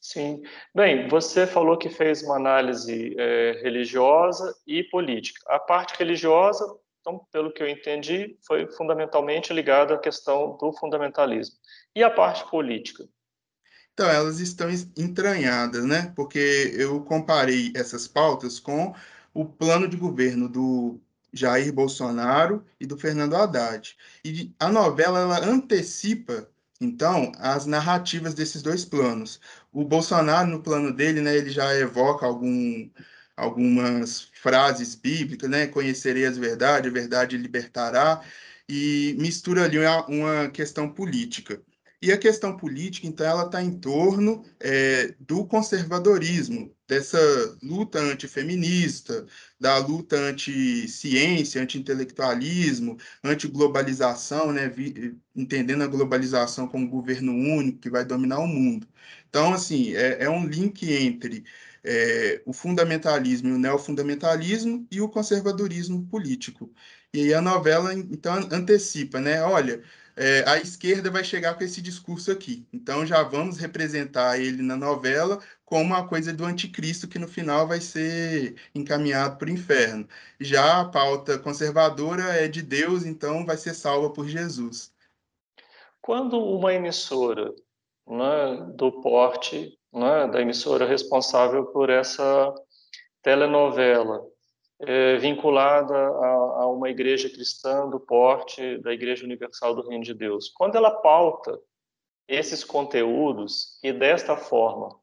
Sim. 0.03 0.43
Bem, 0.75 1.07
você 1.07 1.47
falou 1.47 1.79
que 1.79 1.89
fez 1.89 2.25
uma 2.25 2.35
análise 2.35 3.15
é, 3.17 3.61
religiosa 3.63 4.53
e 4.67 4.83
política. 4.83 5.41
A 5.47 5.61
parte 5.61 5.97
religiosa, 5.97 6.67
então, 7.01 7.25
pelo 7.31 7.53
que 7.53 7.63
eu 7.63 7.69
entendi, 7.69 8.37
foi 8.45 8.67
fundamentalmente 8.73 9.53
ligada 9.53 9.95
à 9.95 9.99
questão 9.99 10.57
do 10.61 10.73
fundamentalismo. 10.73 11.55
E 11.95 12.03
a 12.03 12.11
parte 12.11 12.45
política? 12.51 13.09
Então, 13.93 14.11
elas 14.11 14.41
estão 14.41 14.69
entranhadas, 14.99 15.85
né? 15.85 16.13
Porque 16.17 16.75
eu 16.77 17.05
comparei 17.05 17.73
essas 17.77 18.09
pautas 18.09 18.59
com 18.59 18.93
o 19.33 19.45
plano 19.45 19.87
de 19.87 19.97
governo 19.97 20.49
do 20.49 21.01
Jair 21.33 21.73
Bolsonaro 21.73 22.67
e 22.81 22.87
do 22.87 22.99
Fernando 22.99 23.37
Haddad. 23.37 23.97
E 24.25 24.53
a 24.59 24.69
novela 24.69 25.21
ela 25.21 25.39
antecipa 25.45 26.49
então, 26.83 27.31
as 27.39 27.65
narrativas 27.65 28.35
desses 28.35 28.61
dois 28.61 28.85
planos. 28.85 29.41
O 29.73 29.85
Bolsonaro, 29.85 30.49
no 30.51 30.63
plano 30.63 30.93
dele, 30.95 31.21
né, 31.21 31.37
ele 31.37 31.51
já 31.51 31.75
evoca 31.75 32.27
algum, 32.27 32.91
algumas 33.37 34.23
frases 34.35 34.95
bíblicas, 34.95 35.49
né? 35.51 35.67
Conhecerei 35.67 36.27
as 36.27 36.37
verdades, 36.39 36.91
a 36.91 36.95
verdade 36.95 37.37
libertará, 37.39 38.23
e 38.69 39.17
mistura 39.19 39.65
ali 39.65 39.79
uma, 39.79 40.07
uma 40.07 40.51
questão 40.51 40.93
política. 40.93 41.63
E 42.03 42.11
a 42.11 42.19
questão 42.19 42.57
política, 42.57 43.07
então, 43.07 43.25
ela 43.25 43.47
está 43.47 43.63
em 43.63 43.79
torno 43.79 44.45
é, 44.59 45.15
do 45.21 45.47
conservadorismo, 45.47 46.75
dessa 46.89 47.17
luta 47.63 48.01
antifeminista, 48.01 49.25
da 49.59 49.79
luta 49.79 50.17
anti-ciência, 50.17 51.63
anti-intelectualismo, 51.63 52.99
anti-globalização, 53.23 54.53
né, 54.53 54.73
entendendo 55.35 55.83
a 55.83 55.87
globalização 55.87 56.67
como 56.67 56.89
governo 56.91 57.33
único 57.33 57.79
que 57.79 57.89
vai 57.91 58.05
dominar 58.05 58.41
o 58.41 58.49
mundo. 58.49 58.87
Então, 59.29 59.55
assim, 59.55 59.95
é, 59.95 60.25
é 60.25 60.29
um 60.31 60.45
link 60.47 60.91
entre 60.93 61.45
é, 61.85 62.43
o 62.45 62.53
fundamentalismo 62.53 63.49
e 63.49 63.53
o 63.53 63.59
neofundamentalismo 63.59 64.87
e 64.91 65.01
o 65.01 65.09
conservadorismo 65.09 66.05
político. 66.09 66.73
E 67.15 67.33
a 67.35 67.41
novela, 67.41 67.95
então, 67.95 68.35
antecipa, 68.51 69.21
né? 69.21 69.43
Olha, 69.43 69.83
é, 70.17 70.45
a 70.47 70.59
esquerda 70.59 71.11
vai 71.11 71.25
chegar 71.25 71.55
com 71.55 71.65
esse 71.65 71.81
discurso 71.81 72.31
aqui. 72.31 72.67
Então 72.73 73.07
já 73.07 73.23
vamos 73.23 73.59
representar 73.59 74.39
ele 74.39 74.63
na 74.63 74.77
novela 74.77 75.39
como 75.65 75.85
uma 75.85 76.07
coisa 76.07 76.33
do 76.33 76.45
anticristo 76.45 77.09
que 77.09 77.19
no 77.19 77.27
final 77.27 77.67
vai 77.67 77.81
ser 77.81 78.57
encaminhado 78.75 79.39
para 79.39 79.49
o 79.49 79.53
inferno. 79.53 80.07
Já 80.39 80.81
a 80.81 80.85
pauta 80.85 81.39
conservadora 81.39 82.25
é 82.25 82.47
de 82.47 82.61
Deus, 82.61 83.05
então 83.05 83.47
vai 83.47 83.57
ser 83.57 83.75
salva 83.75 84.11
por 84.11 84.29
Jesus. 84.29 84.93
Quando 86.01 86.39
uma 86.39 86.75
emissora 86.75 87.55
né, 88.07 88.73
do 88.75 89.01
porte, 89.01 89.79
né, 89.93 90.27
da 90.27 90.41
emissora 90.41 90.87
responsável 90.87 91.65
por 91.67 91.89
essa 91.89 92.55
telenovela, 93.23 94.27
é, 94.83 95.17
vinculada 95.17 95.95
a, 95.95 96.63
a, 96.63 96.67
uma 96.67 96.91
igreja 96.91 97.31
cristã 97.31 97.89
do 97.89 98.01
porte 98.01 98.79
da 98.79 98.93
Igreja 98.93 99.25
Universal 99.25 99.75
do 99.75 99.89
Reino 99.89 100.05
de 100.05 100.13
Deus. 100.13 100.49
Quando 100.49 100.77
ela 100.77 100.91
pauta 100.91 101.59
esses 102.29 102.65
conteúdos 102.65 103.79
e 103.83 103.93
desta 103.93 104.37
forma, 104.37 104.99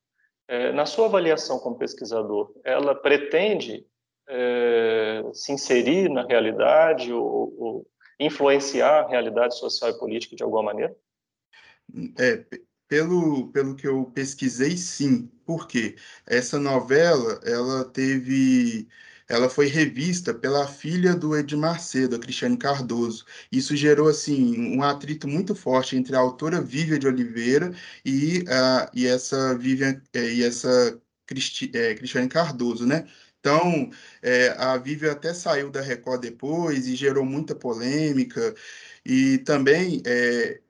é, 0.48 0.72
na 0.72 0.86
sua 0.86 1.06
avaliação 1.06 1.60
como 1.60 1.78
pesquisador, 1.78 2.52
ela 2.64 2.94
pretende 2.94 3.86
é, 4.28 5.24
se 5.34 5.52
inserir 5.54 6.10
na 6.10 6.26
realidade 6.26 7.14
ou, 7.14 7.56
ou, 7.58 7.88
influenciar 8.20 9.06
a 9.06 9.08
realidade 9.08 9.58
social 9.58 9.92
e 9.92 9.98
política 9.98 10.36
de 10.36 10.44
alguma 10.44 10.64
maneira? 10.64 10.94
É, 12.20 12.44
pelo, 12.86 13.50
pelo 13.52 13.76
que 13.76 13.88
eu 13.88 14.12
pesquisei, 14.14 14.76
sim. 14.76 15.28
Por 15.46 15.68
quê? 15.68 15.96
Essa 16.28 16.60
novela, 16.60 17.40
ela 17.46 17.86
teve 17.86 18.90
ela 19.30 19.50
foi 19.50 19.68
revista 19.68 20.34
pela 20.34 20.68
filha 20.68 21.16
do 21.16 21.38
Edmar 21.38 21.80
Cedo, 21.80 22.16
a 22.16 22.20
Cristiane 22.20 22.58
Cardoso. 22.58 23.26
Isso 23.52 23.76
gerou 23.76 24.08
assim 24.10 24.76
um 24.76 24.84
atrito 24.84 25.28
muito 25.28 25.56
forte 25.56 25.96
entre 25.96 26.16
a 26.16 26.20
autora 26.20 26.62
Vivian 26.62 27.00
de 27.00 27.08
Oliveira 27.08 27.72
e, 28.04 28.40
uh, 28.40 28.90
e 28.94 29.06
essa 29.08 29.58
Vivian 29.58 30.02
eh, 30.14 30.34
e 30.34 30.44
essa 30.44 31.00
Cristi, 31.26 31.72
eh, 31.74 31.94
Cristiane 31.96 32.28
Cardoso, 32.28 32.86
né? 32.88 33.08
Então, 33.40 33.90
é, 34.22 34.50
a 34.58 34.78
Vivian 34.78 35.12
até 35.14 35.34
saiu 35.34 35.70
da 35.72 35.82
Record 35.82 36.22
depois 36.22 36.88
e 36.88 36.96
gerou 36.96 37.24
muita 37.26 37.56
polêmica. 37.56 38.54
E 39.06 39.38
também 39.40 40.02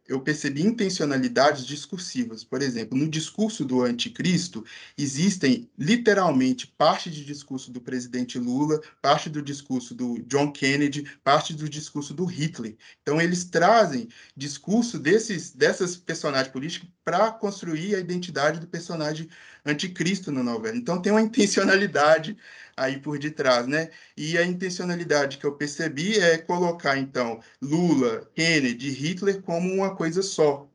eu 0.10 0.20
percebi 0.20 0.64
intencionalidades 0.64 1.66
discursivas. 1.66 2.44
Por 2.44 2.64
exemplo, 2.64 2.98
no 2.98 3.08
discurso 3.08 3.64
do 3.64 3.84
anticristo, 3.84 4.66
existem 4.98 5.70
literalmente 5.78 6.66
parte 6.66 7.12
de 7.12 7.24
discurso 7.24 7.72
do 7.72 7.80
presidente 7.80 8.40
Lula, 8.40 8.82
parte 9.02 9.30
do 9.30 9.42
discurso 9.42 9.94
do 9.94 10.20
John 10.24 10.52
Kennedy, 10.52 11.08
parte 11.24 11.54
do 11.54 11.70
discurso 11.70 12.14
do 12.14 12.26
Hitler. 12.26 12.76
Então, 13.04 13.22
eles 13.22 13.46
trazem 13.46 14.10
discurso 14.36 14.98
desses, 14.98 15.52
dessas 15.52 15.96
personagens 15.96 16.52
políticos 16.52 16.90
para 17.10 17.32
construir 17.32 17.96
a 17.96 18.00
identidade 18.00 18.60
do 18.60 18.68
personagem 18.68 19.28
anticristo 19.66 20.32
na 20.32 20.44
novela. 20.44 20.78
Então 20.78 21.02
tem 21.02 21.12
uma 21.12 21.22
intencionalidade 21.22 22.38
aí 22.78 23.00
por 23.00 23.18
detrás, 23.18 23.66
né? 23.66 23.90
E 24.16 24.38
a 24.38 24.46
intencionalidade 24.46 25.40
que 25.40 25.46
eu 25.46 25.56
percebi 25.56 26.20
é 26.20 26.38
colocar 26.38 27.00
então 27.00 27.42
Lula, 27.60 28.30
Kennedy, 28.36 28.92
Hitler 28.92 29.42
como 29.42 29.74
uma 29.74 29.96
coisa 29.96 30.22
só. 30.22 30.70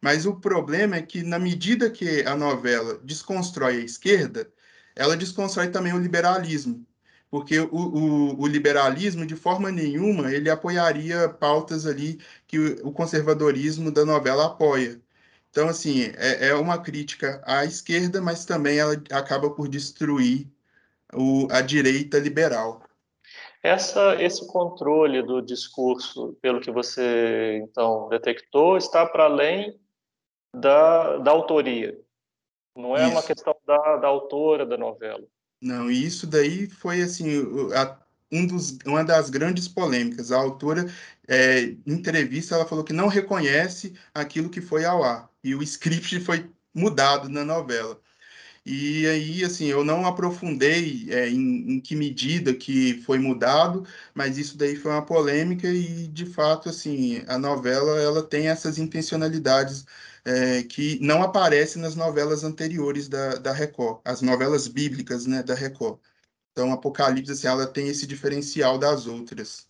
Mas 0.00 0.24
o 0.26 0.36
problema 0.36 0.96
é 0.96 1.02
que 1.02 1.22
na 1.24 1.38
medida 1.38 1.90
que 1.90 2.22
a 2.26 2.36
novela 2.36 3.00
desconstrói 3.02 3.78
a 3.78 3.84
esquerda, 3.84 4.48
ela 4.94 5.16
desconstrói 5.16 5.68
também 5.70 5.92
o 5.92 5.98
liberalismo 5.98 6.86
porque 7.30 7.58
o, 7.58 7.66
o, 7.72 8.42
o, 8.42 8.46
liberalismo, 8.46 9.24
de 9.26 9.34
forma 9.34 9.70
nenhuma, 9.72 10.30
ele 10.34 10.50
apoiaria 10.50 11.30
pautas 11.30 11.86
ali 11.86 12.20
que 12.46 12.58
o, 12.58 12.88
o 12.88 12.92
conservadorismo 12.92 13.90
da 13.90 14.04
novela 14.04 14.46
apoia. 14.46 15.01
Então, 15.52 15.68
assim, 15.68 16.04
é, 16.16 16.48
é, 16.48 16.54
uma 16.54 16.78
crítica 16.78 17.42
à 17.44 17.62
esquerda, 17.62 18.22
mas 18.22 18.46
também 18.46 18.78
ela 18.78 18.94
acaba 19.10 19.50
por 19.50 19.68
destruir 19.68 20.50
o, 21.12 21.46
a 21.50 21.60
direita 21.60 22.18
liberal. 22.18 22.82
Essa, 23.62 24.16
esse 24.20 24.46
controle 24.46 25.22
do 25.22 25.42
discurso, 25.42 26.34
pelo 26.40 26.58
que 26.58 26.70
você 26.70 27.60
então 27.62 28.08
detectou, 28.08 28.78
está 28.78 29.04
para 29.04 29.24
além 29.24 29.78
da, 30.56 31.18
da 31.18 31.30
autoria. 31.30 32.00
Não 32.74 32.96
é 32.96 33.02
Isso. 33.02 33.12
uma 33.12 33.22
questão 33.22 33.54
da, 33.66 33.98
da 33.98 34.08
autora 34.08 34.64
da 34.64 34.78
novela. 34.78 35.22
Não, 35.60 35.90
e 35.90 36.06
isso 36.06 36.26
daí 36.26 36.66
foi 36.66 37.02
assim 37.02 37.28
a, 37.76 37.98
um 38.32 38.46
dos, 38.46 38.78
uma 38.86 39.04
das 39.04 39.30
grandes 39.30 39.68
polêmicas. 39.68 40.32
A 40.32 40.38
autora, 40.38 40.86
é, 41.28 41.62
em 41.62 41.76
entrevista, 41.86 42.54
ela 42.54 42.66
falou 42.66 42.84
que 42.84 42.92
não 42.92 43.08
reconhece 43.08 43.94
aquilo 44.14 44.50
que 44.50 44.60
foi 44.60 44.84
ao 44.84 45.04
ar 45.04 45.30
e 45.44 45.54
o 45.54 45.62
script 45.62 46.20
foi 46.20 46.50
mudado 46.74 47.28
na 47.28 47.44
novela. 47.44 48.00
E 48.64 49.06
aí, 49.08 49.44
assim, 49.44 49.66
eu 49.66 49.84
não 49.84 50.06
aprofundei 50.06 51.08
é, 51.10 51.28
em, 51.28 51.72
em, 51.74 51.80
que 51.80 51.96
medida 51.96 52.54
que 52.54 53.02
foi 53.02 53.18
mudado, 53.18 53.84
mas 54.14 54.38
isso 54.38 54.56
daí 54.56 54.76
foi 54.76 54.92
uma 54.92 55.04
polêmica 55.04 55.68
e, 55.68 56.06
de 56.08 56.24
fato, 56.26 56.68
assim, 56.68 57.24
a 57.26 57.36
novela 57.38 58.00
ela 58.00 58.22
tem 58.22 58.48
essas 58.48 58.78
intencionalidades 58.78 59.84
é, 60.24 60.62
que 60.62 60.98
não 61.00 61.22
aparece 61.22 61.78
nas 61.78 61.96
novelas 61.96 62.44
anteriores 62.44 63.08
da, 63.08 63.34
da 63.36 63.52
Record, 63.52 64.00
as 64.04 64.22
novelas 64.22 64.68
bíblicas 64.68 65.26
né, 65.26 65.42
da 65.42 65.54
Record. 65.54 65.98
Então, 66.52 66.72
Apocalipse, 66.72 67.32
assim, 67.32 67.46
ela 67.46 67.66
tem 67.66 67.88
esse 67.88 68.06
diferencial 68.06 68.78
das 68.78 69.06
outras. 69.06 69.66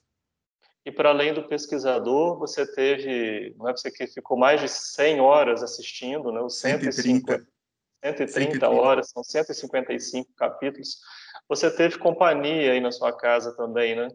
E 0.85 0.91
para 0.91 1.11
além 1.11 1.33
do 1.33 1.47
pesquisador, 1.47 2.37
você 2.39 2.67
teve, 2.67 3.55
não 3.57 3.69
é 3.69 3.73
você 3.73 3.91
que 3.91 4.05
ficou 4.09 4.37
mais 4.37 4.61
de 4.61 4.69
100 4.69 5.21
horas 5.21 5.63
assistindo, 5.63 6.33
né? 6.33 6.41
Os 6.41 6.59
150, 6.59 7.47
130, 8.03 8.33
130 8.33 8.69
horas, 8.69 9.11
são 9.11 9.23
155 9.23 10.29
capítulos. 10.35 10.99
Você 11.49 11.71
teve 11.71 11.99
companhia 11.99 12.73
aí 12.73 12.81
na 12.81 12.91
sua 12.91 13.13
casa 13.17 13.57
também, 13.57 13.95
né? 13.95 14.09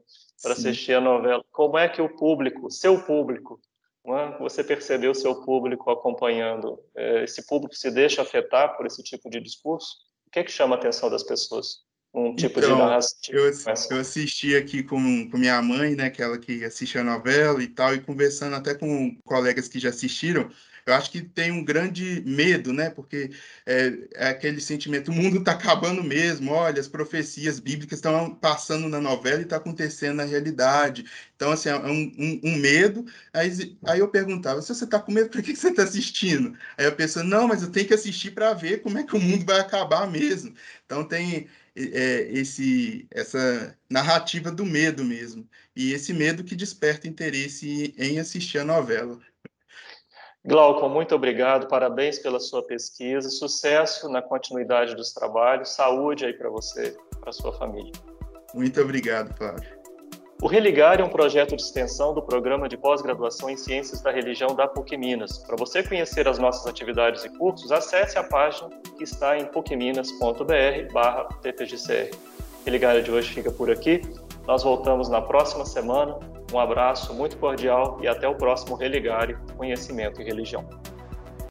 Para 0.43 0.51
assistir 0.51 0.93
a 0.93 1.01
novela. 1.01 1.43
Como 1.51 1.77
é 1.77 1.87
que 1.87 2.01
o 2.01 2.15
público, 2.17 2.69
seu 2.69 3.01
público, 3.01 3.61
é? 4.05 4.37
você 4.37 4.61
percebeu 4.61 5.13
seu 5.13 5.41
público 5.43 5.89
acompanhando? 5.89 6.83
É, 6.95 7.23
esse 7.23 7.47
público 7.47 7.75
se 7.75 7.89
deixa 7.89 8.21
afetar 8.21 8.75
por 8.75 8.85
esse 8.85 9.01
tipo 9.01 9.29
de 9.29 9.39
discurso? 9.39 9.95
O 10.27 10.31
que 10.31 10.39
é 10.39 10.43
que 10.43 10.51
chama 10.51 10.75
a 10.75 10.79
atenção 10.79 11.09
das 11.09 11.23
pessoas? 11.23 11.86
Um 12.13 12.35
tipo 12.35 12.59
então, 12.59 12.71
de 12.71 12.77
narrativa? 12.77 13.37
Eu, 13.37 13.51
eu 13.91 13.99
assisti 13.99 14.55
aqui 14.55 14.81
com, 14.83 15.29
com 15.29 15.37
minha 15.37 15.61
mãe, 15.61 15.95
né, 15.95 16.09
que 16.09 16.21
ela 16.21 16.37
que 16.37 16.63
assiste 16.63 16.97
a 16.97 17.03
novela 17.03 17.61
e 17.61 17.67
tal, 17.67 17.93
e 17.93 17.99
conversando 17.99 18.55
até 18.55 18.73
com 18.73 19.15
colegas 19.23 19.67
que 19.67 19.79
já 19.79 19.89
assistiram, 19.89 20.49
eu 20.87 20.93
acho 20.93 21.11
que 21.11 21.21
tem 21.21 21.51
um 21.51 21.65
grande 21.65 22.23
medo, 22.25 22.71
né? 22.71 22.89
Porque 22.89 23.29
é, 23.65 23.93
é 24.15 24.29
aquele 24.29 24.61
sentimento, 24.61 25.11
o 25.11 25.13
mundo 25.13 25.39
está 25.39 25.51
acabando 25.51 26.01
mesmo, 26.01 26.53
olha, 26.53 26.79
as 26.79 26.87
profecias 26.87 27.59
bíblicas 27.59 27.97
estão 27.97 28.33
passando 28.33 28.87
na 28.87 29.01
novela 29.01 29.41
e 29.41 29.43
está 29.43 29.57
acontecendo 29.57 30.15
na 30.15 30.23
realidade. 30.23 31.03
Então, 31.35 31.51
assim, 31.51 31.67
é 31.67 31.75
um, 31.75 32.13
um, 32.17 32.41
um 32.41 32.55
medo. 32.55 33.05
Aí, 33.33 33.77
aí 33.85 33.99
eu 33.99 34.07
perguntava, 34.07 34.61
se 34.61 34.73
você 34.73 34.85
está 34.85 34.97
com 34.97 35.11
medo, 35.11 35.29
por 35.29 35.41
que, 35.41 35.51
que 35.51 35.59
você 35.59 35.67
está 35.69 35.83
assistindo? 35.83 36.57
Aí 36.77 36.85
a 36.85 36.91
pessoa, 36.91 37.23
não, 37.23 37.49
mas 37.49 37.63
eu 37.63 37.69
tenho 37.69 37.85
que 37.85 37.93
assistir 37.93 38.31
para 38.31 38.53
ver 38.53 38.81
como 38.81 38.97
é 38.97 39.03
que 39.03 39.15
o 39.15 39.19
mundo 39.19 39.45
vai 39.45 39.59
acabar 39.59 40.09
mesmo. 40.09 40.53
Então, 40.85 41.03
tem 41.03 41.49
é, 41.77 42.21
esse, 42.31 43.07
essa 43.11 43.77
narrativa 43.89 44.51
do 44.51 44.65
medo 44.65 45.03
mesmo. 45.03 45.47
E 45.75 45.93
esse 45.93 46.13
medo 46.13 46.43
que 46.43 46.55
desperta 46.55 47.07
interesse 47.07 47.93
em 47.97 48.19
assistir 48.19 48.57
a 48.57 48.65
novela. 48.65 49.19
Glauco, 50.43 50.87
muito 50.87 51.13
obrigado, 51.13 51.67
parabéns 51.67 52.19
pela 52.19 52.39
sua 52.39 52.65
pesquisa, 52.65 53.29
sucesso 53.29 54.07
na 54.07 54.21
continuidade 54.21 54.95
dos 54.95 55.13
trabalhos, 55.13 55.75
saúde 55.75 56.25
aí 56.25 56.33
para 56.33 56.49
você, 56.49 56.95
para 57.19 57.33
sua 57.33 57.51
família. 57.51 57.91
Muito 58.53 58.79
obrigado, 58.79 59.35
Flávio. 59.35 59.76
O 60.39 60.45
Religar 60.45 61.01
é 61.01 61.03
um 61.03 61.09
projeto 61.09 61.55
de 61.55 61.63
extensão 61.63 62.13
do 62.13 62.21
Programa 62.21 62.69
de 62.69 62.77
Pós-Graduação 62.77 63.49
em 63.49 63.57
Ciências 63.57 64.01
da 64.01 64.11
Religião 64.11 64.55
da 64.55 64.67
PUC 64.67 64.95
Minas. 64.95 65.39
Para 65.39 65.55
você 65.55 65.81
conhecer 65.81 66.27
as 66.27 66.37
nossas 66.37 66.67
atividades 66.67 67.25
e 67.25 67.29
cursos, 67.29 67.71
acesse 67.71 68.19
a 68.19 68.23
página 68.23 68.69
que 68.95 69.03
está 69.03 69.35
em 69.35 69.45
pucminas.br 69.45 70.93
barra 70.93 71.23
TPGCR. 71.41 72.15
Religar 72.63 73.01
de 73.01 73.09
hoje 73.09 73.33
fica 73.33 73.51
por 73.51 73.71
aqui. 73.71 73.99
Nós 74.45 74.61
voltamos 74.61 75.09
na 75.09 75.21
próxima 75.21 75.65
semana. 75.65 76.19
Um 76.53 76.59
abraço 76.59 77.15
muito 77.15 77.35
cordial 77.37 77.97
e 78.03 78.07
até 78.07 78.27
o 78.27 78.35
próximo 78.35 78.75
Religare 78.75 79.35
Conhecimento 79.57 80.21
e 80.21 80.23
Religião. 80.23 80.69